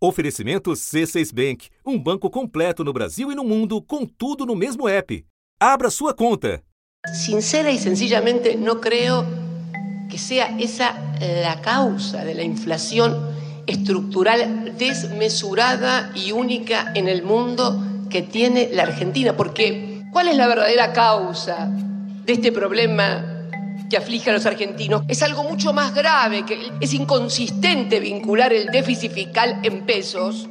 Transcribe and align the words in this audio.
Oferecimento 0.00 0.70
C6 0.70 1.32
Bank, 1.34 1.70
um 1.84 2.00
banco 2.00 2.30
completo 2.30 2.84
no 2.84 2.92
Brasil 2.92 3.32
e 3.32 3.34
no 3.34 3.42
mundo, 3.42 3.82
com 3.82 4.06
tudo 4.06 4.46
no 4.46 4.54
mesmo 4.54 4.86
app. 4.86 5.24
Abra 5.58 5.90
sua 5.90 6.14
conta. 6.14 6.62
Sincera 7.12 7.72
y 7.72 7.78
sencillamente 7.78 8.54
no 8.54 8.80
creo 8.80 9.26
que 10.08 10.16
sea 10.16 10.56
esa 10.60 10.94
la 11.42 11.60
causa 11.62 12.24
de 12.24 12.36
la 12.36 12.44
inflación 12.44 13.12
estructural 13.66 14.76
desmesurada 14.78 16.12
y 16.14 16.30
única 16.30 16.92
en 16.94 17.08
el 17.08 17.24
mundo 17.24 17.82
que 18.08 18.22
tiene 18.22 18.68
la 18.72 18.84
Argentina. 18.84 19.36
Porque, 19.36 20.04
¿cuál 20.12 20.28
es 20.28 20.36
la 20.36 20.46
verdadera 20.46 20.92
causa 20.92 21.68
de 22.24 22.34
este 22.34 22.52
problema 22.52 23.37
que 23.88 23.96
aflige 23.96 24.30
a 24.30 24.34
los 24.34 24.46
argentinos 24.46 25.02
es 25.08 25.22
algo 25.22 25.44
mucho 25.44 25.72
más 25.72 25.94
grave, 25.94 26.44
que 26.44 26.72
es 26.80 26.92
inconsistente 26.94 28.00
vincular 28.00 28.52
el 28.52 28.66
déficit 28.66 29.12
fiscal 29.12 29.60
en 29.62 29.84
pesos 29.86 30.48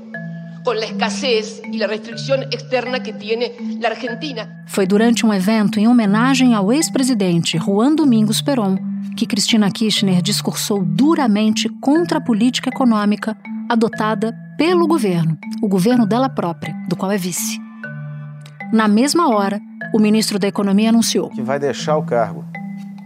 con 0.63 0.79
la 0.79 0.85
escassez 0.85 1.61
e 1.71 1.81
a 1.81 1.87
restrição 1.87 2.41
externa 2.51 2.99
que 2.99 3.13
tem 3.13 3.39
a 3.41 3.87
Argentina. 3.87 4.65
Foi 4.67 4.85
durante 4.85 5.25
um 5.25 5.33
evento 5.33 5.79
em 5.79 5.87
homenagem 5.87 6.53
ao 6.53 6.73
ex-presidente 6.73 7.57
Juan 7.57 7.95
Domingos 7.95 8.41
Perón 8.41 8.77
que 9.15 9.25
Cristina 9.25 9.71
Kirchner 9.71 10.21
discursou 10.21 10.83
duramente 10.83 11.69
contra 11.81 12.17
a 12.17 12.21
política 12.21 12.69
econômica 12.69 13.37
adotada 13.69 14.35
pelo 14.57 14.87
governo, 14.87 15.37
o 15.61 15.67
governo 15.67 16.05
dela 16.05 16.29
própria, 16.29 16.75
do 16.87 16.95
qual 16.95 17.11
é 17.11 17.17
vice. 17.17 17.59
Na 18.73 18.87
mesma 18.87 19.29
hora, 19.29 19.61
o 19.93 19.99
ministro 19.99 20.37
da 20.37 20.47
Economia 20.47 20.89
anunciou 20.89 21.29
que 21.29 21.41
vai 21.41 21.57
deixar 21.57 21.97
o 21.97 22.03
cargo 22.03 22.43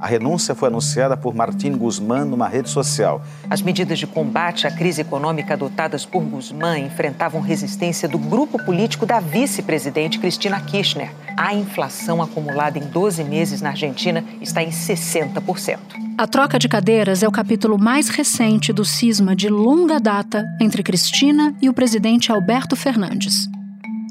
a 0.02 0.08
renúncia 0.08 0.56
foi 0.56 0.68
anunciada 0.68 1.16
por 1.16 1.36
Martim 1.36 1.78
Guzmán 1.78 2.26
numa 2.26 2.48
rede 2.48 2.72
social. 2.72 3.22
As 3.48 3.62
medidas 3.62 4.00
de 4.00 4.08
combate 4.08 4.66
à 4.66 4.72
crise 4.72 5.02
econômica 5.02 5.54
adotadas 5.54 6.08
por 6.08 6.24
Guzmán 6.24 6.80
enfrentavam 6.80 7.40
resistência 7.40 8.10
do 8.10 8.18
grupo 8.18 8.58
político 8.66 9.06
da 9.06 9.20
vice-presidente 9.20 10.18
Cristina 10.18 10.60
Kirchner. 10.60 11.14
A 11.38 11.54
inflação 11.54 12.20
acumulada 12.20 12.80
em 12.80 12.88
12 12.88 13.24
meses 13.24 13.62
na 13.62 13.70
Argentina 13.70 14.26
está 14.42 14.64
em 14.64 14.72
60%. 14.72 15.78
A 16.18 16.26
troca 16.26 16.58
de 16.58 16.68
cadeiras 16.68 17.22
é 17.22 17.28
o 17.28 17.32
capítulo 17.32 17.78
mais 17.78 18.10
recente 18.10 18.74
do 18.74 18.84
cisma 18.84 19.36
de 19.36 19.50
longa 19.50 20.00
data 20.00 20.44
entre 20.60 20.82
Cristina 20.82 21.54
e 21.62 21.70
o 21.70 21.74
presidente 21.74 22.32
Alberto 22.32 22.76
Fernandes. 22.76 23.48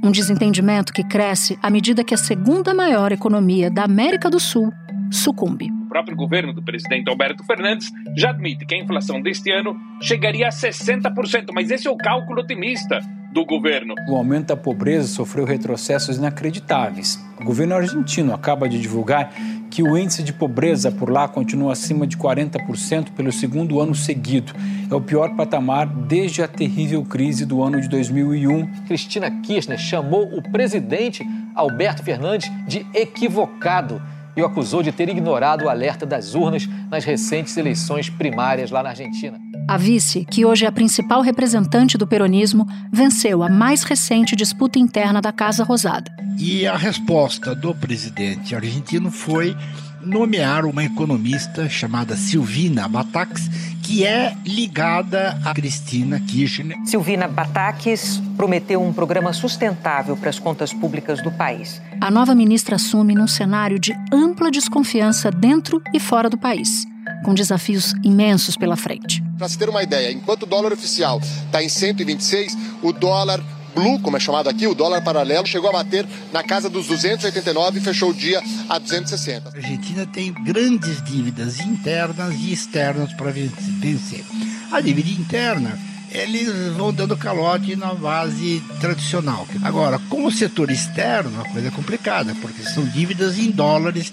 Um 0.05 0.13
desentendimento 0.13 0.93
que 0.93 1.03
cresce 1.03 1.59
à 1.61 1.69
medida 1.69 2.05
que 2.05 2.15
a 2.15 2.19
segunda 2.19 2.73
maior 2.73 3.11
economia 3.11 3.69
da 3.69 3.83
América 3.83 4.31
do 4.31 4.39
Sul 4.39 4.73
sucumbe 5.11 5.80
próprio 5.91 6.17
governo 6.17 6.53
do 6.53 6.63
presidente 6.63 7.11
Alberto 7.11 7.43
Fernandes 7.45 7.91
já 8.17 8.31
admite 8.31 8.65
que 8.65 8.75
a 8.77 8.79
inflação 8.79 9.21
deste 9.21 9.51
ano 9.51 9.77
chegaria 10.01 10.47
a 10.47 10.51
60%, 10.51 11.49
mas 11.53 11.69
esse 11.71 11.89
é 11.89 11.91
o 11.91 11.97
cálculo 11.97 12.41
otimista 12.41 13.01
do 13.33 13.45
governo. 13.45 13.95
O 14.09 14.17
aumento 14.17 14.49
da 14.49 14.57
pobreza 14.57 15.09
sofreu 15.09 15.45
retrocessos 15.45 16.17
inacreditáveis. 16.17 17.19
O 17.41 17.45
governo 17.45 17.75
argentino 17.75 18.33
acaba 18.33 18.69
de 18.69 18.81
divulgar 18.81 19.33
que 19.71 19.83
o 19.83 19.97
índice 19.97 20.23
de 20.23 20.33
pobreza 20.33 20.91
por 20.91 21.11
lá 21.11 21.29
continua 21.29 21.73
acima 21.73 22.07
de 22.07 22.17
40% 22.17 23.11
pelo 23.13 23.31
segundo 23.31 23.81
ano 23.81 23.95
seguido. 23.95 24.53
É 24.91 24.95
o 24.95 25.01
pior 25.01 25.37
patamar 25.37 25.87
desde 25.87 26.43
a 26.43 26.49
terrível 26.49 27.05
crise 27.05 27.47
do 27.47 27.63
ano 27.63 27.81
de 27.81 27.89
2001. 27.89 28.85
Cristina 28.87 29.31
Kirchner 29.43 29.79
chamou 29.79 30.25
o 30.37 30.43
presidente 30.43 31.25
Alberto 31.55 32.03
Fernandes 32.03 32.51
de 32.67 32.85
equivocado 32.93 34.03
e 34.41 34.43
o 34.43 34.47
acusou 34.47 34.83
de 34.83 34.91
ter 34.91 35.09
ignorado 35.09 35.65
o 35.65 35.69
alerta 35.69 36.07
das 36.07 36.35
urnas 36.35 36.69
nas 36.91 37.05
recentes 37.05 37.57
eleições 37.57 38.09
primárias 38.09 38.71
lá 38.71 38.83
na 38.83 38.91
Argentina. 38.91 39.39
A 39.69 39.77
vice, 39.77 40.25
que 40.25 40.45
hoje 40.45 40.65
é 40.65 40.69
a 40.69 40.73
principal 40.73 41.21
representante 41.21 41.99
do 41.99 42.07
peronismo, 42.07 42.67
venceu 42.91 43.43
a 43.43 43.49
mais 43.49 43.83
recente 43.83 44.35
disputa 44.35 44.79
interna 44.79 45.21
da 45.21 45.31
Casa 45.31 45.63
Rosada. 45.63 46.11
E 46.39 46.67
a 46.67 46.77
resposta 46.77 47.55
do 47.55 47.75
presidente 47.75 48.55
argentino 48.55 49.11
foi 49.11 49.55
nomear 50.03 50.65
uma 50.65 50.85
economista 50.85 51.69
chamada 51.69 52.17
Silvina 52.17 52.89
Batax, 52.89 53.49
que 53.83 54.05
é 54.05 54.35
ligada 54.45 55.39
a 55.45 55.53
Cristina 55.55 56.21
Kirchner. 56.21 56.77
Silvina 56.85 57.29
Bataques 57.29 58.23
prometeu 58.37 58.83
um 58.83 58.93
programa 58.93 59.33
sustentável 59.33 60.17
para 60.17 60.31
as 60.31 60.39
contas 60.39 60.73
públicas 60.73 61.23
do 61.23 61.31
país. 61.31 61.81
A 62.01 62.11
nova 62.11 62.35
ministra 62.35 62.77
assume 62.77 63.15
num 63.15 63.29
cenário 63.29 63.79
de 63.79 63.93
ampla 64.13 64.51
desconfiança 64.51 65.31
dentro 65.31 65.83
e 65.95 66.01
fora 66.01 66.31
do 66.31 66.39
país 66.39 66.87
com 67.25 67.35
desafios 67.35 67.93
imensos 68.03 68.57
pela 68.57 68.77
frente. 68.77 69.23
Para 69.37 69.49
se 69.49 69.59
ter 69.59 69.69
uma 69.69 69.83
ideia, 69.83 70.13
enquanto 70.13 70.45
o 70.45 70.47
dólar 70.47 70.73
oficial 70.73 71.19
está 71.21 71.63
em 71.63 71.69
126, 71.69 72.57
o 72.83 72.93
dólar 72.93 73.43
blue, 73.75 74.01
como 74.01 74.17
é 74.17 74.21
chamado 74.21 74.49
aqui, 74.49 74.67
o 74.67 74.75
dólar 74.75 75.03
paralelo, 75.03 75.47
chegou 75.47 75.71
a 75.71 75.73
bater 75.73 76.07
na 76.33 76.43
casa 76.43 76.69
dos 76.69 76.87
289 76.87 77.79
e 77.79 77.83
fechou 77.83 78.11
o 78.11 78.15
dia 78.15 78.43
a 78.69 78.79
260. 78.79 79.49
A 79.49 79.53
Argentina 79.57 80.07
tem 80.07 80.33
grandes 80.33 81.03
dívidas 81.03 81.61
internas 81.61 82.35
e 82.35 82.53
externas 82.53 83.13
para 83.15 83.31
vencer. 83.31 84.25
A 84.73 84.81
dívida 84.81 85.11
interna 85.11 85.79
eles 86.13 86.49
vão 86.77 86.93
dando 86.93 87.17
calote 87.17 87.77
na 87.77 87.95
base 87.95 88.61
tradicional. 88.81 89.47
Agora, 89.63 89.99
com 90.09 90.25
o 90.25 90.33
setor 90.33 90.71
externo, 90.71 91.41
a 91.41 91.49
coisa 91.49 91.69
é 91.69 91.71
complicada, 91.71 92.35
porque 92.41 92.63
são 92.65 92.85
dívidas 92.85 93.39
em 93.39 93.51
dólares, 93.51 94.13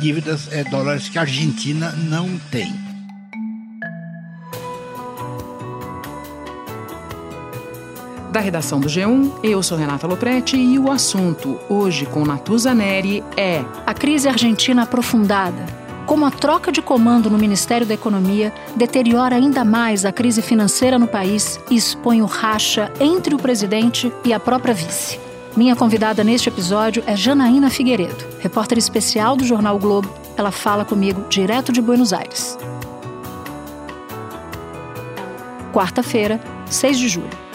dívidas 0.00 0.48
é, 0.50 0.64
dólares 0.64 1.08
que 1.08 1.18
a 1.18 1.22
Argentina 1.22 1.92
não 1.92 2.38
tem. 2.50 2.87
Da 8.30 8.40
redação 8.40 8.78
do 8.78 8.88
G1, 8.88 9.32
eu 9.42 9.62
sou 9.62 9.78
Renata 9.78 10.06
Loprete 10.06 10.54
e 10.54 10.78
o 10.78 10.90
assunto, 10.90 11.58
hoje 11.66 12.04
com 12.04 12.26
Natuza 12.26 12.74
Neri, 12.74 13.24
é 13.34 13.64
a 13.86 13.94
crise 13.94 14.28
argentina 14.28 14.82
aprofundada. 14.82 15.64
Como 16.04 16.26
a 16.26 16.30
troca 16.30 16.70
de 16.70 16.82
comando 16.82 17.30
no 17.30 17.38
Ministério 17.38 17.86
da 17.86 17.94
Economia 17.94 18.52
deteriora 18.76 19.36
ainda 19.36 19.64
mais 19.64 20.04
a 20.04 20.12
crise 20.12 20.42
financeira 20.42 20.98
no 20.98 21.08
país 21.08 21.58
e 21.70 21.76
expõe 21.76 22.20
o 22.20 22.26
racha 22.26 22.92
entre 23.00 23.34
o 23.34 23.38
presidente 23.38 24.12
e 24.22 24.32
a 24.34 24.40
própria 24.40 24.74
vice. 24.74 25.18
Minha 25.56 25.74
convidada 25.74 26.22
neste 26.22 26.50
episódio 26.50 27.02
é 27.06 27.16
Janaína 27.16 27.70
Figueiredo, 27.70 28.26
repórter 28.40 28.76
especial 28.76 29.36
do 29.36 29.44
jornal 29.44 29.76
o 29.76 29.78
Globo. 29.78 30.12
Ela 30.36 30.50
fala 30.50 30.84
comigo 30.84 31.24
direto 31.30 31.72
de 31.72 31.80
Buenos 31.80 32.12
Aires. 32.12 32.58
Quarta-feira, 35.72 36.38
6 36.66 36.98
de 36.98 37.08
julho. 37.08 37.47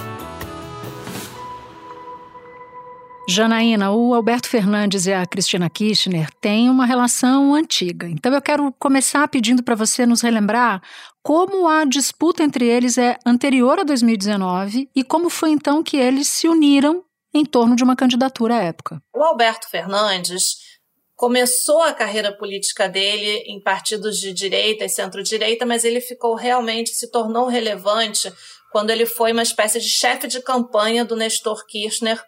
Janaína, 3.34 3.92
o 3.92 4.14
Alberto 4.14 4.48
Fernandes 4.48 5.08
e 5.08 5.12
a 5.12 5.26
Cristina 5.26 5.68
Kirchner 5.68 6.30
têm 6.40 6.70
uma 6.70 6.86
relação 6.86 7.56
antiga. 7.56 8.08
Então 8.08 8.32
eu 8.32 8.42
quero 8.42 8.72
começar 8.80 9.28
pedindo 9.28 9.64
para 9.64 9.74
você 9.74 10.06
nos 10.06 10.22
relembrar 10.22 10.82
como 11.24 11.68
a 11.68 11.84
disputa 11.84 12.44
entre 12.44 12.68
eles 12.68 12.98
é 12.98 13.18
anterior 13.26 13.80
a 13.80 13.84
2019 13.84 14.88
e 14.96 15.04
como 15.04 15.30
foi 15.32 15.50
então 15.50 15.82
que 15.82 15.98
eles 15.98 16.28
se 16.28 16.48
uniram 16.48 17.04
em 17.34 17.44
torno 17.44 17.76
de 17.76 17.84
uma 17.84 17.96
candidatura 17.96 18.58
à 18.58 18.62
época. 18.62 19.02
O 19.16 19.24
Alberto 19.24 19.68
Fernandes 19.68 20.58
começou 21.16 21.82
a 21.82 21.94
carreira 21.94 22.32
política 22.38 22.88
dele 22.88 23.44
em 23.48 23.60
partidos 23.60 24.18
de 24.18 24.32
direita 24.32 24.86
e 24.86 24.90
centro-direita, 24.90 25.66
mas 25.66 25.84
ele 25.84 26.02
ficou 26.02 26.36
realmente, 26.36 26.92
se 26.92 27.10
tornou 27.10 27.48
relevante 27.48 28.32
quando 28.72 28.92
ele 28.92 29.08
foi 29.08 29.32
uma 29.32 29.42
espécie 29.42 29.80
de 29.80 29.90
chefe 29.90 30.28
de 30.28 30.40
campanha 30.40 31.04
do 31.04 31.16
Nestor 31.16 31.66
Kirchner 31.66 32.22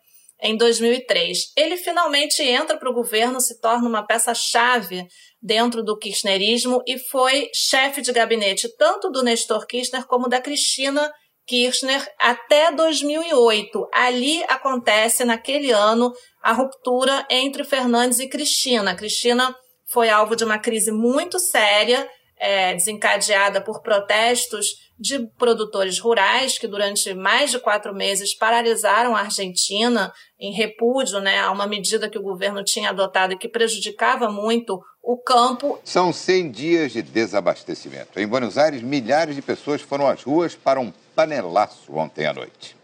em 0.46 0.56
2003. 0.56 1.52
Ele 1.58 1.76
finalmente 1.76 2.42
entra 2.44 2.78
para 2.78 2.90
o 2.90 2.94
governo, 2.94 3.42
se 3.42 3.60
torna 3.60 3.90
uma 3.90 4.06
peça-chave 4.06 5.06
dentro 5.42 5.84
do 5.84 5.98
kirchnerismo 5.98 6.82
e 6.88 7.00
foi 7.00 7.50
chefe 7.54 8.02
de 8.02 8.14
gabinete 8.14 8.70
tanto 8.78 9.10
do 9.10 9.24
Nestor 9.24 9.66
Kirchner 9.66 10.06
como 10.06 10.30
da 10.30 10.40
Cristina 10.40 11.12
Kirchner 11.48 12.08
até 12.20 12.72
2008. 12.72 13.88
Ali 13.92 14.44
acontece, 14.48 15.26
naquele 15.26 15.72
ano, 15.72 16.14
a 16.42 16.54
ruptura 16.54 17.26
entre 17.30 17.64
Fernandes 17.64 18.20
e 18.20 18.30
Cristina. 18.30 18.96
Cristina 18.96 19.56
foi 19.88 20.10
alvo 20.10 20.36
de 20.36 20.44
uma 20.44 20.60
crise 20.60 20.92
muito 20.92 21.40
séria, 21.40 22.08
é, 22.38 22.74
desencadeada 22.74 23.62
por 23.62 23.82
protestos 23.82 24.85
de 24.98 25.20
produtores 25.38 26.00
rurais 26.00 26.58
que 26.58 26.68
durante 26.68 27.14
mais 27.14 27.52
de 27.52 27.60
quatro 27.60 27.94
meses 27.94 28.34
paralisaram 28.34 29.16
a 29.16 29.22
Argentina 29.22 30.14
em 30.40 30.54
repúdio 30.54 31.20
né, 31.20 31.40
a 31.40 31.52
uma 31.52 31.68
medida 31.68 32.10
que 32.10 32.18
o 32.18 32.24
governo 32.24 32.64
tinha 32.64 32.90
adotado 32.90 33.34
e 33.34 33.38
que 33.38 33.50
prejudicava 33.50 34.30
muito 34.30 34.82
o 35.04 35.18
campo. 35.18 35.80
São 35.84 36.12
100 36.12 36.52
dias 36.52 36.92
de 36.94 37.02
desabastecimento. 37.02 38.20
Em 38.20 38.28
Buenos 38.28 38.58
Aires, 38.58 38.82
milhares 38.82 39.36
de 39.36 39.42
pessoas 39.42 39.82
foram 39.82 40.08
às 40.08 40.24
ruas 40.24 40.56
para 40.56 40.80
um 40.80 40.92
panelaço 41.16 41.96
ontem 41.96 42.26
à 42.26 42.34
noite. 42.34 42.76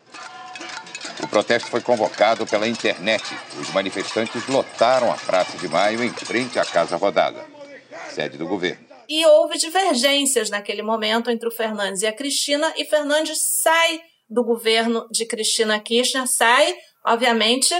O 1.23 1.27
protesto 1.27 1.69
foi 1.69 1.81
convocado 1.81 2.45
pela 2.45 2.67
internet. 2.67 3.23
Os 3.59 3.71
manifestantes 3.71 4.47
lotaram 4.47 5.11
a 5.11 5.15
Praça 5.15 5.57
de 5.57 5.67
Maio 5.67 6.03
em 6.03 6.09
frente 6.09 6.59
à 6.59 6.65
Casa 6.65 6.95
Rodada, 6.95 7.45
sede 8.09 8.37
do 8.37 8.47
governo. 8.47 8.90
E 9.11 9.25
houve 9.25 9.57
divergências 9.57 10.49
naquele 10.49 10.81
momento 10.81 11.29
entre 11.29 11.45
o 11.45 11.51
Fernandes 11.51 12.01
e 12.01 12.07
a 12.07 12.15
Cristina, 12.15 12.73
e 12.77 12.85
Fernandes 12.85 13.41
sai 13.61 14.01
do 14.29 14.41
governo 14.41 15.05
de 15.11 15.25
Cristina 15.25 15.77
Kirchner 15.81 16.25
sai, 16.25 16.73
obviamente, 17.05 17.75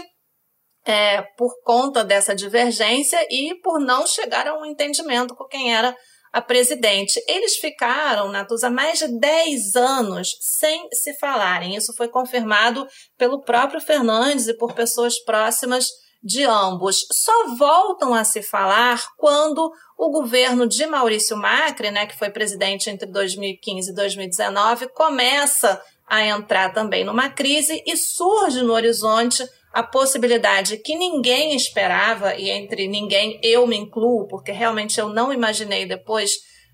é, 0.86 1.22
por 1.38 1.54
conta 1.64 2.04
dessa 2.04 2.36
divergência 2.36 3.18
e 3.30 3.56
por 3.62 3.80
não 3.80 4.06
chegar 4.06 4.46
a 4.46 4.60
um 4.60 4.66
entendimento 4.66 5.34
com 5.34 5.46
quem 5.46 5.74
era 5.74 5.96
a 6.34 6.42
presidente. 6.42 7.24
Eles 7.26 7.56
ficaram, 7.56 8.28
Natuza, 8.28 8.70
mais 8.70 9.00
de 9.00 9.08
10 9.18 9.78
anos 9.78 10.32
sem 10.42 10.86
se 10.92 11.18
falarem. 11.18 11.78
Isso 11.78 11.94
foi 11.96 12.10
confirmado 12.10 12.86
pelo 13.18 13.40
próprio 13.40 13.80
Fernandes 13.80 14.50
e 14.50 14.58
por 14.58 14.74
pessoas 14.74 15.18
próximas 15.24 15.88
de 16.24 16.44
ambos. 16.44 17.06
Só 17.12 17.56
voltam 17.56 18.14
a 18.14 18.24
se 18.24 18.42
falar 18.44 19.02
quando 19.18 19.72
o 20.02 20.10
governo 20.10 20.68
de 20.68 20.84
Maurício 20.88 21.38
Macri, 21.38 21.92
né, 21.92 22.08
que 22.08 22.18
foi 22.18 22.32
presidente 22.32 22.90
entre 22.90 23.06
2015 23.06 23.92
e 23.92 23.94
2019, 23.94 24.88
começa 24.88 25.80
a 26.08 26.26
entrar 26.26 26.74
também 26.74 27.04
numa 27.04 27.30
crise 27.30 27.84
e 27.86 27.96
surge 27.96 28.64
no 28.64 28.74
horizonte 28.74 29.48
a 29.72 29.84
possibilidade 29.84 30.80
que 30.80 30.96
ninguém 30.96 31.56
esperava, 31.56 32.34
e 32.36 32.50
entre 32.50 32.88
ninguém 32.88 33.40
eu 33.44 33.68
me 33.68 33.78
incluo, 33.78 34.28
porque 34.28 34.52
realmente 34.52 35.00
eu 35.00 35.08
não 35.08 35.32
imaginei 35.32 35.86
depois 35.86 36.32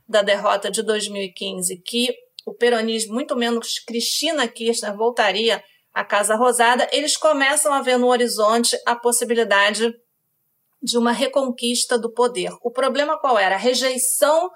da 0.08 0.22
derrota 0.22 0.72
de 0.72 0.82
2015 0.82 1.82
que 1.86 2.16
o 2.46 2.54
peronismo, 2.54 3.14
muito 3.14 3.36
menos 3.36 3.78
Cristina 3.86 4.48
Kirchner, 4.48 4.96
voltaria 4.96 5.62
à 5.94 6.06
Casa 6.06 6.34
Rosada, 6.34 6.88
eles 6.94 7.18
começam 7.18 7.74
a 7.74 7.82
ver 7.82 7.98
no 7.98 8.08
horizonte 8.08 8.78
a 8.86 8.96
possibilidade 8.96 9.94
de 10.82 10.98
uma 10.98 11.12
reconquista 11.12 11.98
do 11.98 12.12
poder. 12.12 12.52
O 12.62 12.72
problema 12.72 13.20
qual 13.20 13.38
era? 13.38 13.56
A 13.56 13.60
rejeição 13.60 14.50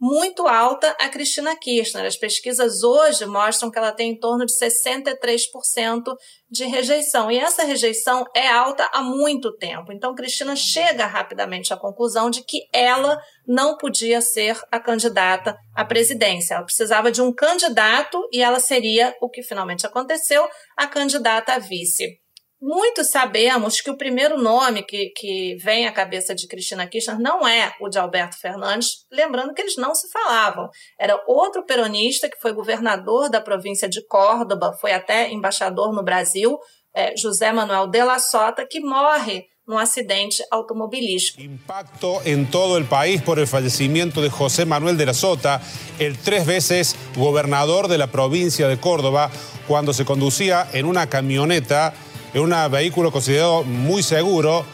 muito 0.00 0.46
alta 0.46 0.94
a 1.00 1.08
Cristina 1.08 1.56
Kirchner. 1.56 2.04
As 2.04 2.16
pesquisas 2.16 2.82
hoje 2.82 3.24
mostram 3.24 3.70
que 3.70 3.78
ela 3.78 3.92
tem 3.92 4.10
em 4.10 4.18
torno 4.18 4.44
de 4.44 4.52
63% 4.52 6.02
de 6.50 6.64
rejeição. 6.66 7.30
E 7.30 7.38
essa 7.38 7.64
rejeição 7.64 8.24
é 8.34 8.46
alta 8.46 8.88
há 8.92 9.02
muito 9.02 9.56
tempo. 9.56 9.92
Então, 9.92 10.14
Cristina 10.14 10.54
chega 10.56 11.06
rapidamente 11.06 11.72
à 11.72 11.76
conclusão 11.76 12.28
de 12.28 12.42
que 12.42 12.68
ela 12.72 13.18
não 13.46 13.78
podia 13.78 14.20
ser 14.20 14.60
a 14.70 14.78
candidata 14.78 15.56
à 15.74 15.84
presidência. 15.84 16.54
Ela 16.54 16.64
precisava 16.64 17.10
de 17.10 17.22
um 17.22 17.32
candidato 17.32 18.28
e 18.30 18.42
ela 18.42 18.60
seria, 18.60 19.14
o 19.22 19.30
que 19.30 19.42
finalmente 19.42 19.86
aconteceu, 19.86 20.46
a 20.76 20.86
candidata 20.86 21.54
a 21.54 21.58
vice. 21.58 22.23
Muito 22.60 23.04
sabemos 23.04 23.80
que 23.80 23.90
o 23.90 23.96
primeiro 23.96 24.38
nome 24.38 24.82
que, 24.82 25.10
que 25.16 25.56
vem 25.56 25.86
à 25.86 25.92
cabeça 25.92 26.34
de 26.34 26.46
Cristina 26.46 26.86
Kirchner 26.86 27.20
não 27.20 27.46
é 27.46 27.72
o 27.80 27.88
de 27.88 27.98
Alberto 27.98 28.38
Fernandes, 28.38 29.04
lembrando 29.12 29.52
que 29.52 29.60
eles 29.60 29.76
não 29.76 29.94
se 29.94 30.10
falavam. 30.10 30.68
Era 30.98 31.20
outro 31.26 31.64
peronista 31.64 32.28
que 32.28 32.40
foi 32.40 32.52
governador 32.52 33.28
da 33.28 33.40
província 33.40 33.88
de 33.88 34.06
Córdoba, 34.06 34.76
foi 34.80 34.92
até 34.92 35.30
embaixador 35.30 35.92
no 35.92 36.02
Brasil, 36.02 36.58
é, 36.94 37.14
José 37.16 37.52
Manuel 37.52 37.88
de 37.88 38.02
la 38.02 38.18
Sota, 38.18 38.66
que 38.66 38.80
morre 38.80 39.46
num 39.66 39.78
acidente 39.78 40.44
automobilístico. 40.50 41.40
Impacto 41.40 42.20
em 42.24 42.44
todo 42.44 42.78
o 42.78 42.84
país 42.84 43.22
por 43.22 43.38
el 43.38 43.46
fallecimiento 43.46 44.20
de 44.20 44.30
José 44.30 44.64
Manuel 44.64 44.96
de 44.96 45.06
la 45.06 45.14
Sota, 45.14 45.60
el 45.98 46.18
tres 46.18 46.46
veces 46.46 46.96
gobernador 47.16 47.88
de 47.88 47.98
la 47.98 48.06
de 48.06 48.78
Córdoba, 48.78 49.30
cuando 49.66 49.92
se 49.92 50.04
conducía 50.04 50.68
en 50.72 50.86
una 50.86 51.08
camioneta 51.08 51.94
é 52.34 52.40
um 52.40 52.68
veículo 52.68 53.12
considerado 53.12 53.64
muito 53.64 54.08
seguro 54.08 54.66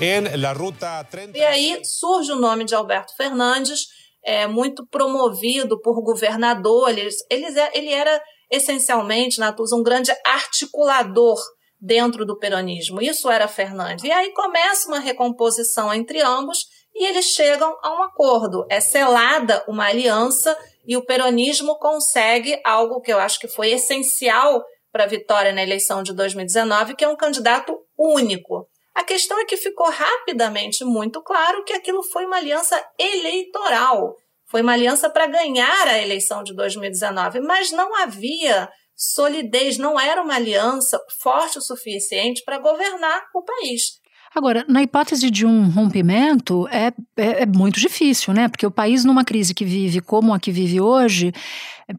em 0.00 0.36
la 0.36 0.52
ruta 0.52 1.04
30. 1.04 1.38
E 1.38 1.44
aí 1.44 1.80
surge 1.84 2.32
o 2.32 2.40
nome 2.40 2.64
de 2.64 2.74
Alberto 2.74 3.14
Fernandes, 3.16 3.86
é, 4.24 4.48
muito 4.48 4.84
promovido 4.88 5.80
por 5.80 6.02
governadores. 6.02 7.14
Ele, 7.30 7.46
ele 7.72 7.92
era 7.92 8.20
essencialmente, 8.50 9.38
Natuza, 9.38 9.76
um 9.76 9.82
grande 9.84 10.10
articulador 10.26 11.38
dentro 11.80 12.26
do 12.26 12.36
peronismo. 12.36 13.00
Isso 13.00 13.30
era 13.30 13.46
Fernandes. 13.46 14.04
E 14.04 14.10
aí 14.10 14.32
começa 14.32 14.88
uma 14.88 14.98
recomposição 14.98 15.94
entre 15.94 16.20
ambos 16.20 16.66
e 16.92 17.06
eles 17.06 17.26
chegam 17.26 17.76
a 17.80 17.94
um 17.94 18.02
acordo. 18.02 18.66
É 18.68 18.80
selada 18.80 19.64
uma 19.68 19.86
aliança 19.86 20.56
e 20.84 20.96
o 20.96 21.04
peronismo 21.04 21.78
consegue 21.78 22.60
algo 22.64 23.00
que 23.00 23.12
eu 23.12 23.20
acho 23.20 23.38
que 23.38 23.46
foi 23.46 23.70
essencial 23.70 24.64
para 24.94 25.04
a 25.04 25.08
vitória 25.08 25.52
na 25.52 25.60
eleição 25.60 26.04
de 26.04 26.14
2019, 26.14 26.94
que 26.94 27.04
é 27.04 27.08
um 27.08 27.16
candidato 27.16 27.76
único. 27.98 28.68
A 28.94 29.02
questão 29.02 29.40
é 29.40 29.44
que 29.44 29.56
ficou 29.56 29.90
rapidamente 29.90 30.84
muito 30.84 31.20
claro 31.20 31.64
que 31.64 31.72
aquilo 31.72 32.00
foi 32.00 32.24
uma 32.24 32.36
aliança 32.36 32.80
eleitoral. 32.96 34.14
Foi 34.46 34.62
uma 34.62 34.72
aliança 34.72 35.10
para 35.10 35.26
ganhar 35.26 35.88
a 35.88 36.00
eleição 36.00 36.44
de 36.44 36.54
2019, 36.54 37.40
mas 37.40 37.72
não 37.72 37.92
havia 37.96 38.70
solidez, 38.94 39.78
não 39.78 39.98
era 39.98 40.22
uma 40.22 40.36
aliança 40.36 40.96
forte 41.20 41.58
o 41.58 41.60
suficiente 41.60 42.44
para 42.44 42.60
governar 42.60 43.20
o 43.34 43.42
país. 43.42 43.98
Agora, 44.34 44.64
na 44.68 44.82
hipótese 44.82 45.30
de 45.30 45.46
um 45.46 45.70
rompimento, 45.70 46.66
é, 46.68 46.92
é, 47.16 47.42
é, 47.42 47.46
muito 47.46 47.78
difícil, 47.78 48.34
né? 48.34 48.48
Porque 48.48 48.66
o 48.66 48.70
país, 48.70 49.04
numa 49.04 49.24
crise 49.24 49.54
que 49.54 49.64
vive 49.64 50.00
como 50.00 50.34
a 50.34 50.40
que 50.40 50.50
vive 50.50 50.80
hoje, 50.80 51.32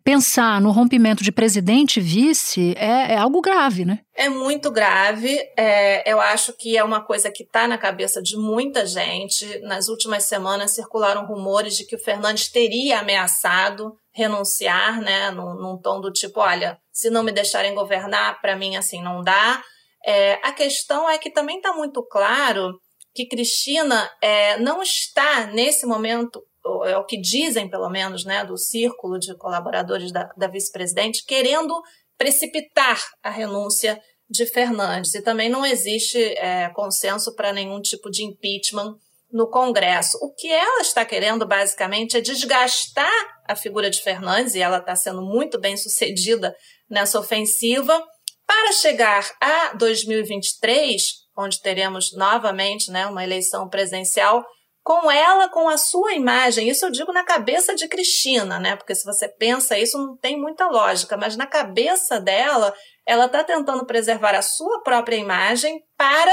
pensar 0.04 0.60
no 0.60 0.72
rompimento 0.72 1.24
de 1.24 1.32
presidente 1.32 1.98
e 2.00 2.04
vice 2.04 2.76
é, 2.78 3.14
é 3.14 3.18
algo 3.18 3.40
grave, 3.40 3.86
né? 3.86 4.00
É 4.14 4.28
muito 4.28 4.70
grave. 4.70 5.40
É, 5.58 6.12
eu 6.12 6.20
acho 6.20 6.52
que 6.52 6.76
é 6.76 6.84
uma 6.84 7.02
coisa 7.02 7.32
que 7.32 7.44
está 7.44 7.70
na 7.70 7.78
cabeça 7.78 8.22
de 8.22 8.36
muita 8.36 8.86
gente. 8.86 9.60
Nas 9.62 9.88
últimas 9.88 10.24
semanas 10.24 10.72
circularam 10.72 11.26
rumores 11.26 11.78
de 11.78 11.86
que 11.86 11.96
o 11.96 12.04
Fernandes 12.04 12.50
teria 12.50 13.00
ameaçado 13.00 13.94
renunciar, 14.14 15.00
né? 15.00 15.32
Num, 15.32 15.56
num 15.56 15.78
tom 15.78 16.02
do 16.02 16.12
tipo: 16.12 16.42
olha, 16.42 16.78
se 16.92 17.10
não 17.10 17.24
me 17.24 17.32
deixarem 17.32 17.74
governar, 17.74 18.42
para 18.42 18.58
mim 18.58 18.76
assim 18.76 19.02
não 19.02 19.22
dá. 19.22 19.62
É, 20.06 20.34
a 20.44 20.52
questão 20.52 21.10
é 21.10 21.18
que 21.18 21.32
também 21.32 21.58
está 21.58 21.74
muito 21.74 22.04
claro 22.04 22.80
que 23.14 23.26
Cristina 23.26 24.10
é, 24.22 24.60
não 24.60 24.84
está, 24.84 25.48
nesse 25.48 25.86
momento, 25.86 26.44
é 26.86 26.98
o 26.98 27.06
que 27.06 27.20
dizem, 27.20 27.70
pelo 27.70 27.90
menos, 27.90 28.26
né, 28.26 28.44
do 28.44 28.58
círculo 28.58 29.18
de 29.18 29.36
colaboradores 29.38 30.12
da, 30.12 30.26
da 30.38 30.48
vice-presidente, 30.48 31.26
querendo 31.26 31.74
precipitar 32.18 33.02
a 33.24 33.30
renúncia 33.30 34.00
de 34.30 34.46
Fernandes. 34.46 35.14
E 35.14 35.22
também 35.22 35.50
não 35.50 35.66
existe 35.66 36.18
é, 36.38 36.70
consenso 36.70 37.34
para 37.36 37.54
nenhum 37.54 37.82
tipo 37.82 38.10
de 38.12 38.24
impeachment 38.24 38.96
no 39.32 39.50
Congresso. 39.50 40.18
O 40.22 40.34
que 40.34 40.52
ela 40.52 40.82
está 40.82 41.06
querendo, 41.06 41.46
basicamente, 41.48 42.18
é 42.18 42.22
desgastar 42.22 43.12
a 43.48 43.56
figura 43.56 43.90
de 43.90 44.02
Fernandes, 44.02 44.56
e 44.56 44.62
ela 44.62 44.78
está 44.78 44.96
sendo 44.96 45.22
muito 45.22 45.60
bem 45.60 45.78
sucedida 45.78 46.56
nessa 46.90 47.20
ofensiva, 47.20 48.02
para 48.46 48.72
chegar 48.74 49.30
a 49.42 49.74
2023, 49.74 51.02
onde 51.38 51.62
teremos 51.62 52.16
novamente 52.16 52.92
né, 52.92 53.06
uma 53.08 53.24
eleição 53.24 53.70
presencial, 53.70 54.46
com 54.86 55.10
ela, 55.10 55.50
com 55.50 55.68
a 55.68 55.78
sua 55.78 56.14
imagem, 56.14 56.70
isso 56.70 56.86
eu 56.86 56.92
digo 56.92 57.12
na 57.12 57.24
cabeça 57.24 57.74
de 57.74 57.88
Cristina, 57.88 58.60
né? 58.60 58.76
Porque 58.76 58.94
se 58.94 59.04
você 59.04 59.28
pensa 59.28 59.80
isso, 59.80 59.98
não 59.98 60.16
tem 60.16 60.40
muita 60.40 60.68
lógica, 60.68 61.18
mas 61.18 61.36
na 61.36 61.48
cabeça 61.48 62.20
dela, 62.20 62.72
ela 63.04 63.26
está 63.26 63.44
tentando 63.44 63.84
preservar 63.88 64.36
a 64.36 64.44
sua 64.44 64.84
própria 64.84 65.16
imagem 65.16 65.82
para 65.98 66.32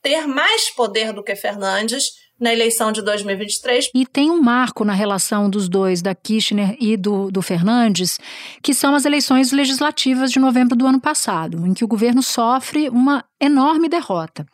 ter 0.00 0.28
mais 0.28 0.70
poder 0.70 1.12
do 1.12 1.24
que 1.24 1.34
Fernandes 1.34 2.12
na 2.40 2.52
eleição 2.52 2.92
de 2.92 3.02
2023. 3.02 3.90
E 3.94 4.06
tem 4.06 4.30
um 4.30 4.40
marco 4.40 4.84
na 4.84 4.92
relação 4.92 5.50
dos 5.50 5.68
dois, 5.68 6.00
da 6.00 6.14
Kirchner 6.14 6.76
e 6.80 6.96
do, 6.96 7.30
do 7.30 7.42
Fernandes, 7.42 8.18
que 8.62 8.72
são 8.72 8.94
as 8.94 9.04
eleições 9.04 9.52
legislativas 9.52 10.30
de 10.30 10.38
novembro 10.38 10.76
do 10.76 10.86
ano 10.86 11.00
passado, 11.00 11.66
em 11.66 11.74
que 11.74 11.84
o 11.84 11.88
governo 11.88 12.22
sofre 12.22 12.88
uma 12.88 13.24
enorme 13.40 13.88
derrota. 13.88 14.46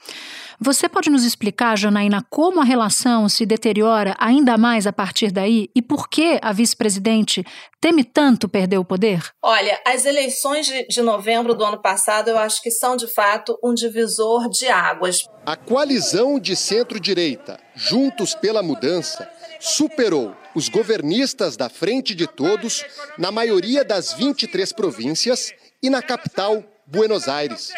Você 0.60 0.88
pode 0.88 1.10
nos 1.10 1.24
explicar, 1.24 1.76
Janaína, 1.76 2.24
como 2.30 2.60
a 2.60 2.64
relação 2.64 3.28
se 3.28 3.44
deteriora 3.44 4.14
ainda 4.18 4.56
mais 4.56 4.86
a 4.86 4.92
partir 4.92 5.30
daí 5.30 5.68
e 5.74 5.82
por 5.82 6.08
que 6.08 6.38
a 6.40 6.52
vice-presidente 6.52 7.44
teme 7.80 8.04
tanto 8.04 8.48
perder 8.48 8.78
o 8.78 8.84
poder? 8.84 9.22
Olha, 9.42 9.80
as 9.86 10.06
eleições 10.06 10.66
de, 10.66 10.86
de 10.86 11.02
novembro 11.02 11.54
do 11.54 11.64
ano 11.64 11.80
passado 11.80 12.28
eu 12.28 12.38
acho 12.38 12.62
que 12.62 12.70
são 12.70 12.96
de 12.96 13.06
fato 13.06 13.58
um 13.62 13.74
divisor 13.74 14.48
de 14.48 14.68
águas. 14.68 15.28
A 15.44 15.56
coalizão 15.56 16.38
de 16.38 16.54
centro-direita, 16.54 17.58
Juntos 17.74 18.34
pela 18.34 18.62
Mudança, 18.62 19.28
superou 19.60 20.34
os 20.54 20.68
governistas 20.68 21.56
da 21.56 21.68
Frente 21.68 22.14
de 22.14 22.26
Todos 22.26 22.84
na 23.18 23.32
maioria 23.32 23.84
das 23.84 24.12
23 24.12 24.72
províncias 24.72 25.52
e 25.82 25.90
na 25.90 26.00
capital, 26.00 26.62
Buenos 26.86 27.28
Aires. 27.28 27.72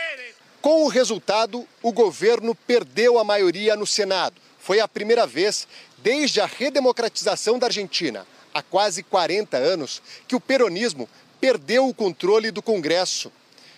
Com 0.61 0.85
o 0.85 0.89
resultado, 0.89 1.67
o 1.83 1.93
governo 1.93 2.55
perdeu 2.55 3.19
a 3.19 3.25
maioria 3.25 3.77
no 3.77 3.87
Senado. 3.87 4.41
Foi 4.59 4.81
a 4.81 4.89
primeira 4.89 5.27
vez 5.27 5.69
desde 5.99 6.41
a 6.41 6.47
redemocratização 6.47 7.59
da 7.59 7.67
Argentina, 7.67 8.27
há 8.53 8.63
quase 8.63 9.03
40 9.03 9.57
anos, 9.57 10.03
que 10.27 10.35
o 10.35 10.41
peronismo 10.41 11.09
perdeu 11.41 11.87
o 11.87 11.95
controle 11.95 12.51
do 12.51 12.63
Congresso. 12.63 13.31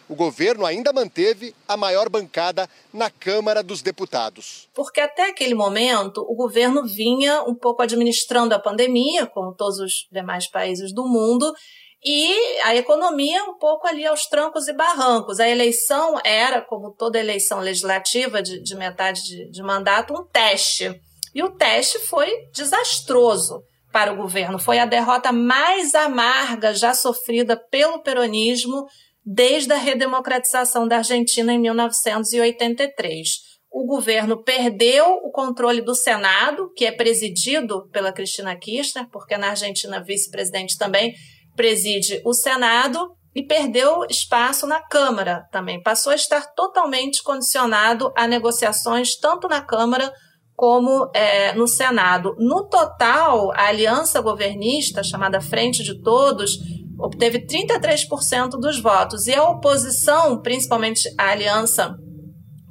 O 0.09 0.15
governo 0.15 0.65
ainda 0.65 0.91
manteve 0.91 1.55
a 1.67 1.77
maior 1.77 2.09
bancada 2.09 2.67
na 2.93 3.11
Câmara 3.11 3.63
dos 3.63 3.83
Deputados. 3.83 4.67
Porque 4.73 5.01
até 5.01 5.29
aquele 5.29 5.55
momento 5.55 6.25
o 6.27 6.35
governo 6.35 6.87
vinha 6.87 7.43
um 7.43 7.55
pouco 7.55 7.83
administrando 7.83 8.55
a 8.55 8.59
pandemia, 8.59 9.27
como 9.27 9.53
todos 9.53 9.79
os 9.79 10.09
demais 10.11 10.47
países 10.47 10.95
do 10.95 11.07
mundo, 11.07 11.53
e 12.05 12.61
a 12.63 12.77
economia 12.77 13.45
um 13.45 13.59
pouco 13.59 13.87
ali 13.87 14.07
aos 14.07 14.27
trancos 14.27 14.69
e 14.69 14.73
barrancos. 14.73 15.41
A 15.41 15.49
eleição 15.49 16.19
era, 16.25 16.61
como 16.63 16.95
toda 16.95 17.19
eleição 17.19 17.61
legislativa 17.61 18.43
de, 18.43 18.63
de 18.63 18.77
metade 18.77 19.23
de, 19.23 19.51
de 19.51 19.63
mandato, 19.63 20.15
um 20.15 20.25
teste. 20.25 21.01
E 21.35 21.43
o 21.43 21.51
teste 21.51 21.99
foi 21.99 22.31
desastroso 22.55 23.63
para 23.93 24.13
o 24.13 24.17
governo. 24.17 24.59
Foi 24.59 24.79
a 24.79 24.87
derrota 24.87 25.33
mais 25.33 25.95
amarga 25.95 26.73
já 26.73 26.95
sofrida 26.95 27.57
pelo 27.57 28.03
peronismo 28.03 28.87
desde 29.25 29.73
a 29.73 29.77
redemocratização 29.77 30.87
da 30.87 30.99
Argentina 30.99 31.53
em 31.53 31.59
1983 31.59 33.49
o 33.71 33.85
governo 33.85 34.43
perdeu 34.43 35.05
o 35.23 35.31
controle 35.31 35.83
do 35.83 35.95
Senado, 35.95 36.73
que 36.75 36.87
é 36.87 36.93
presidido 36.93 37.89
pela 37.91 38.13
Cristina 38.13 38.57
Kirchner, 38.57 39.09
porque 39.11 39.37
na 39.37 39.51
Argentina 39.51 40.03
vice-presidente 40.03 40.79
também 40.79 41.15
preside 41.59 42.23
o 42.25 42.33
Senado 42.33 43.11
e 43.35 43.43
perdeu 43.43 44.05
espaço 44.09 44.65
na 44.65 44.81
Câmara 44.81 45.47
também. 45.51 45.83
Passou 45.83 46.13
a 46.13 46.15
estar 46.15 46.55
totalmente 46.55 47.21
condicionado 47.21 48.13
a 48.17 48.29
negociações 48.29 49.17
tanto 49.19 49.49
na 49.49 49.61
Câmara 49.61 50.13
como 50.55 51.11
é, 51.13 51.53
no 51.55 51.67
Senado. 51.67 52.35
No 52.39 52.69
total, 52.69 53.51
a 53.53 53.67
aliança 53.67 54.21
governista, 54.21 55.03
chamada 55.03 55.41
Frente 55.41 55.83
de 55.83 56.01
Todos, 56.01 56.59
obteve 56.99 57.45
33% 57.45 58.51
dos 58.51 58.81
votos. 58.81 59.27
E 59.27 59.35
a 59.35 59.49
oposição, 59.49 60.41
principalmente 60.41 61.03
a 61.19 61.31
aliança 61.31 61.97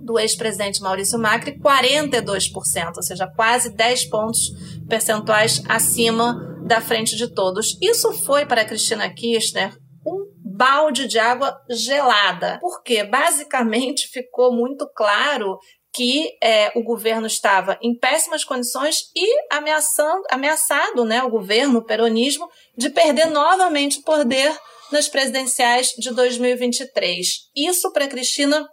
do 0.01 0.17
ex-presidente 0.17 0.81
Maurício 0.81 1.19
Macri, 1.19 1.59
42%, 1.59 2.93
ou 2.95 3.03
seja, 3.03 3.27
quase 3.35 3.75
10 3.75 4.05
pontos 4.05 4.39
percentuais 4.87 5.61
acima 5.67 6.56
da 6.67 6.81
frente 6.81 7.15
de 7.15 7.33
todos. 7.33 7.77
Isso 7.81 8.11
foi 8.25 8.45
para 8.45 8.65
Cristina 8.65 9.09
Kirchner 9.11 9.73
um 10.05 10.25
balde 10.43 11.07
de 11.07 11.17
água 11.17 11.57
gelada, 11.69 12.59
porque 12.61 13.03
basicamente 13.03 14.07
ficou 14.11 14.53
muito 14.53 14.87
claro 14.93 15.57
que 15.93 16.37
é, 16.43 16.71
o 16.75 16.83
governo 16.83 17.25
estava 17.25 17.77
em 17.81 17.97
péssimas 17.97 18.43
condições 18.43 18.97
e 19.15 19.27
ameaçando, 19.51 20.21
ameaçado 20.29 21.03
né, 21.03 21.23
o 21.23 21.29
governo, 21.29 21.79
o 21.79 21.85
peronismo, 21.85 22.47
de 22.77 22.89
perder 22.89 23.25
novamente 23.27 23.99
o 23.99 24.03
poder 24.03 24.55
nas 24.91 25.07
presidenciais 25.07 25.87
de 25.97 26.13
2023. 26.13 27.27
Isso 27.55 27.91
para 27.91 28.07
Cristina 28.07 28.67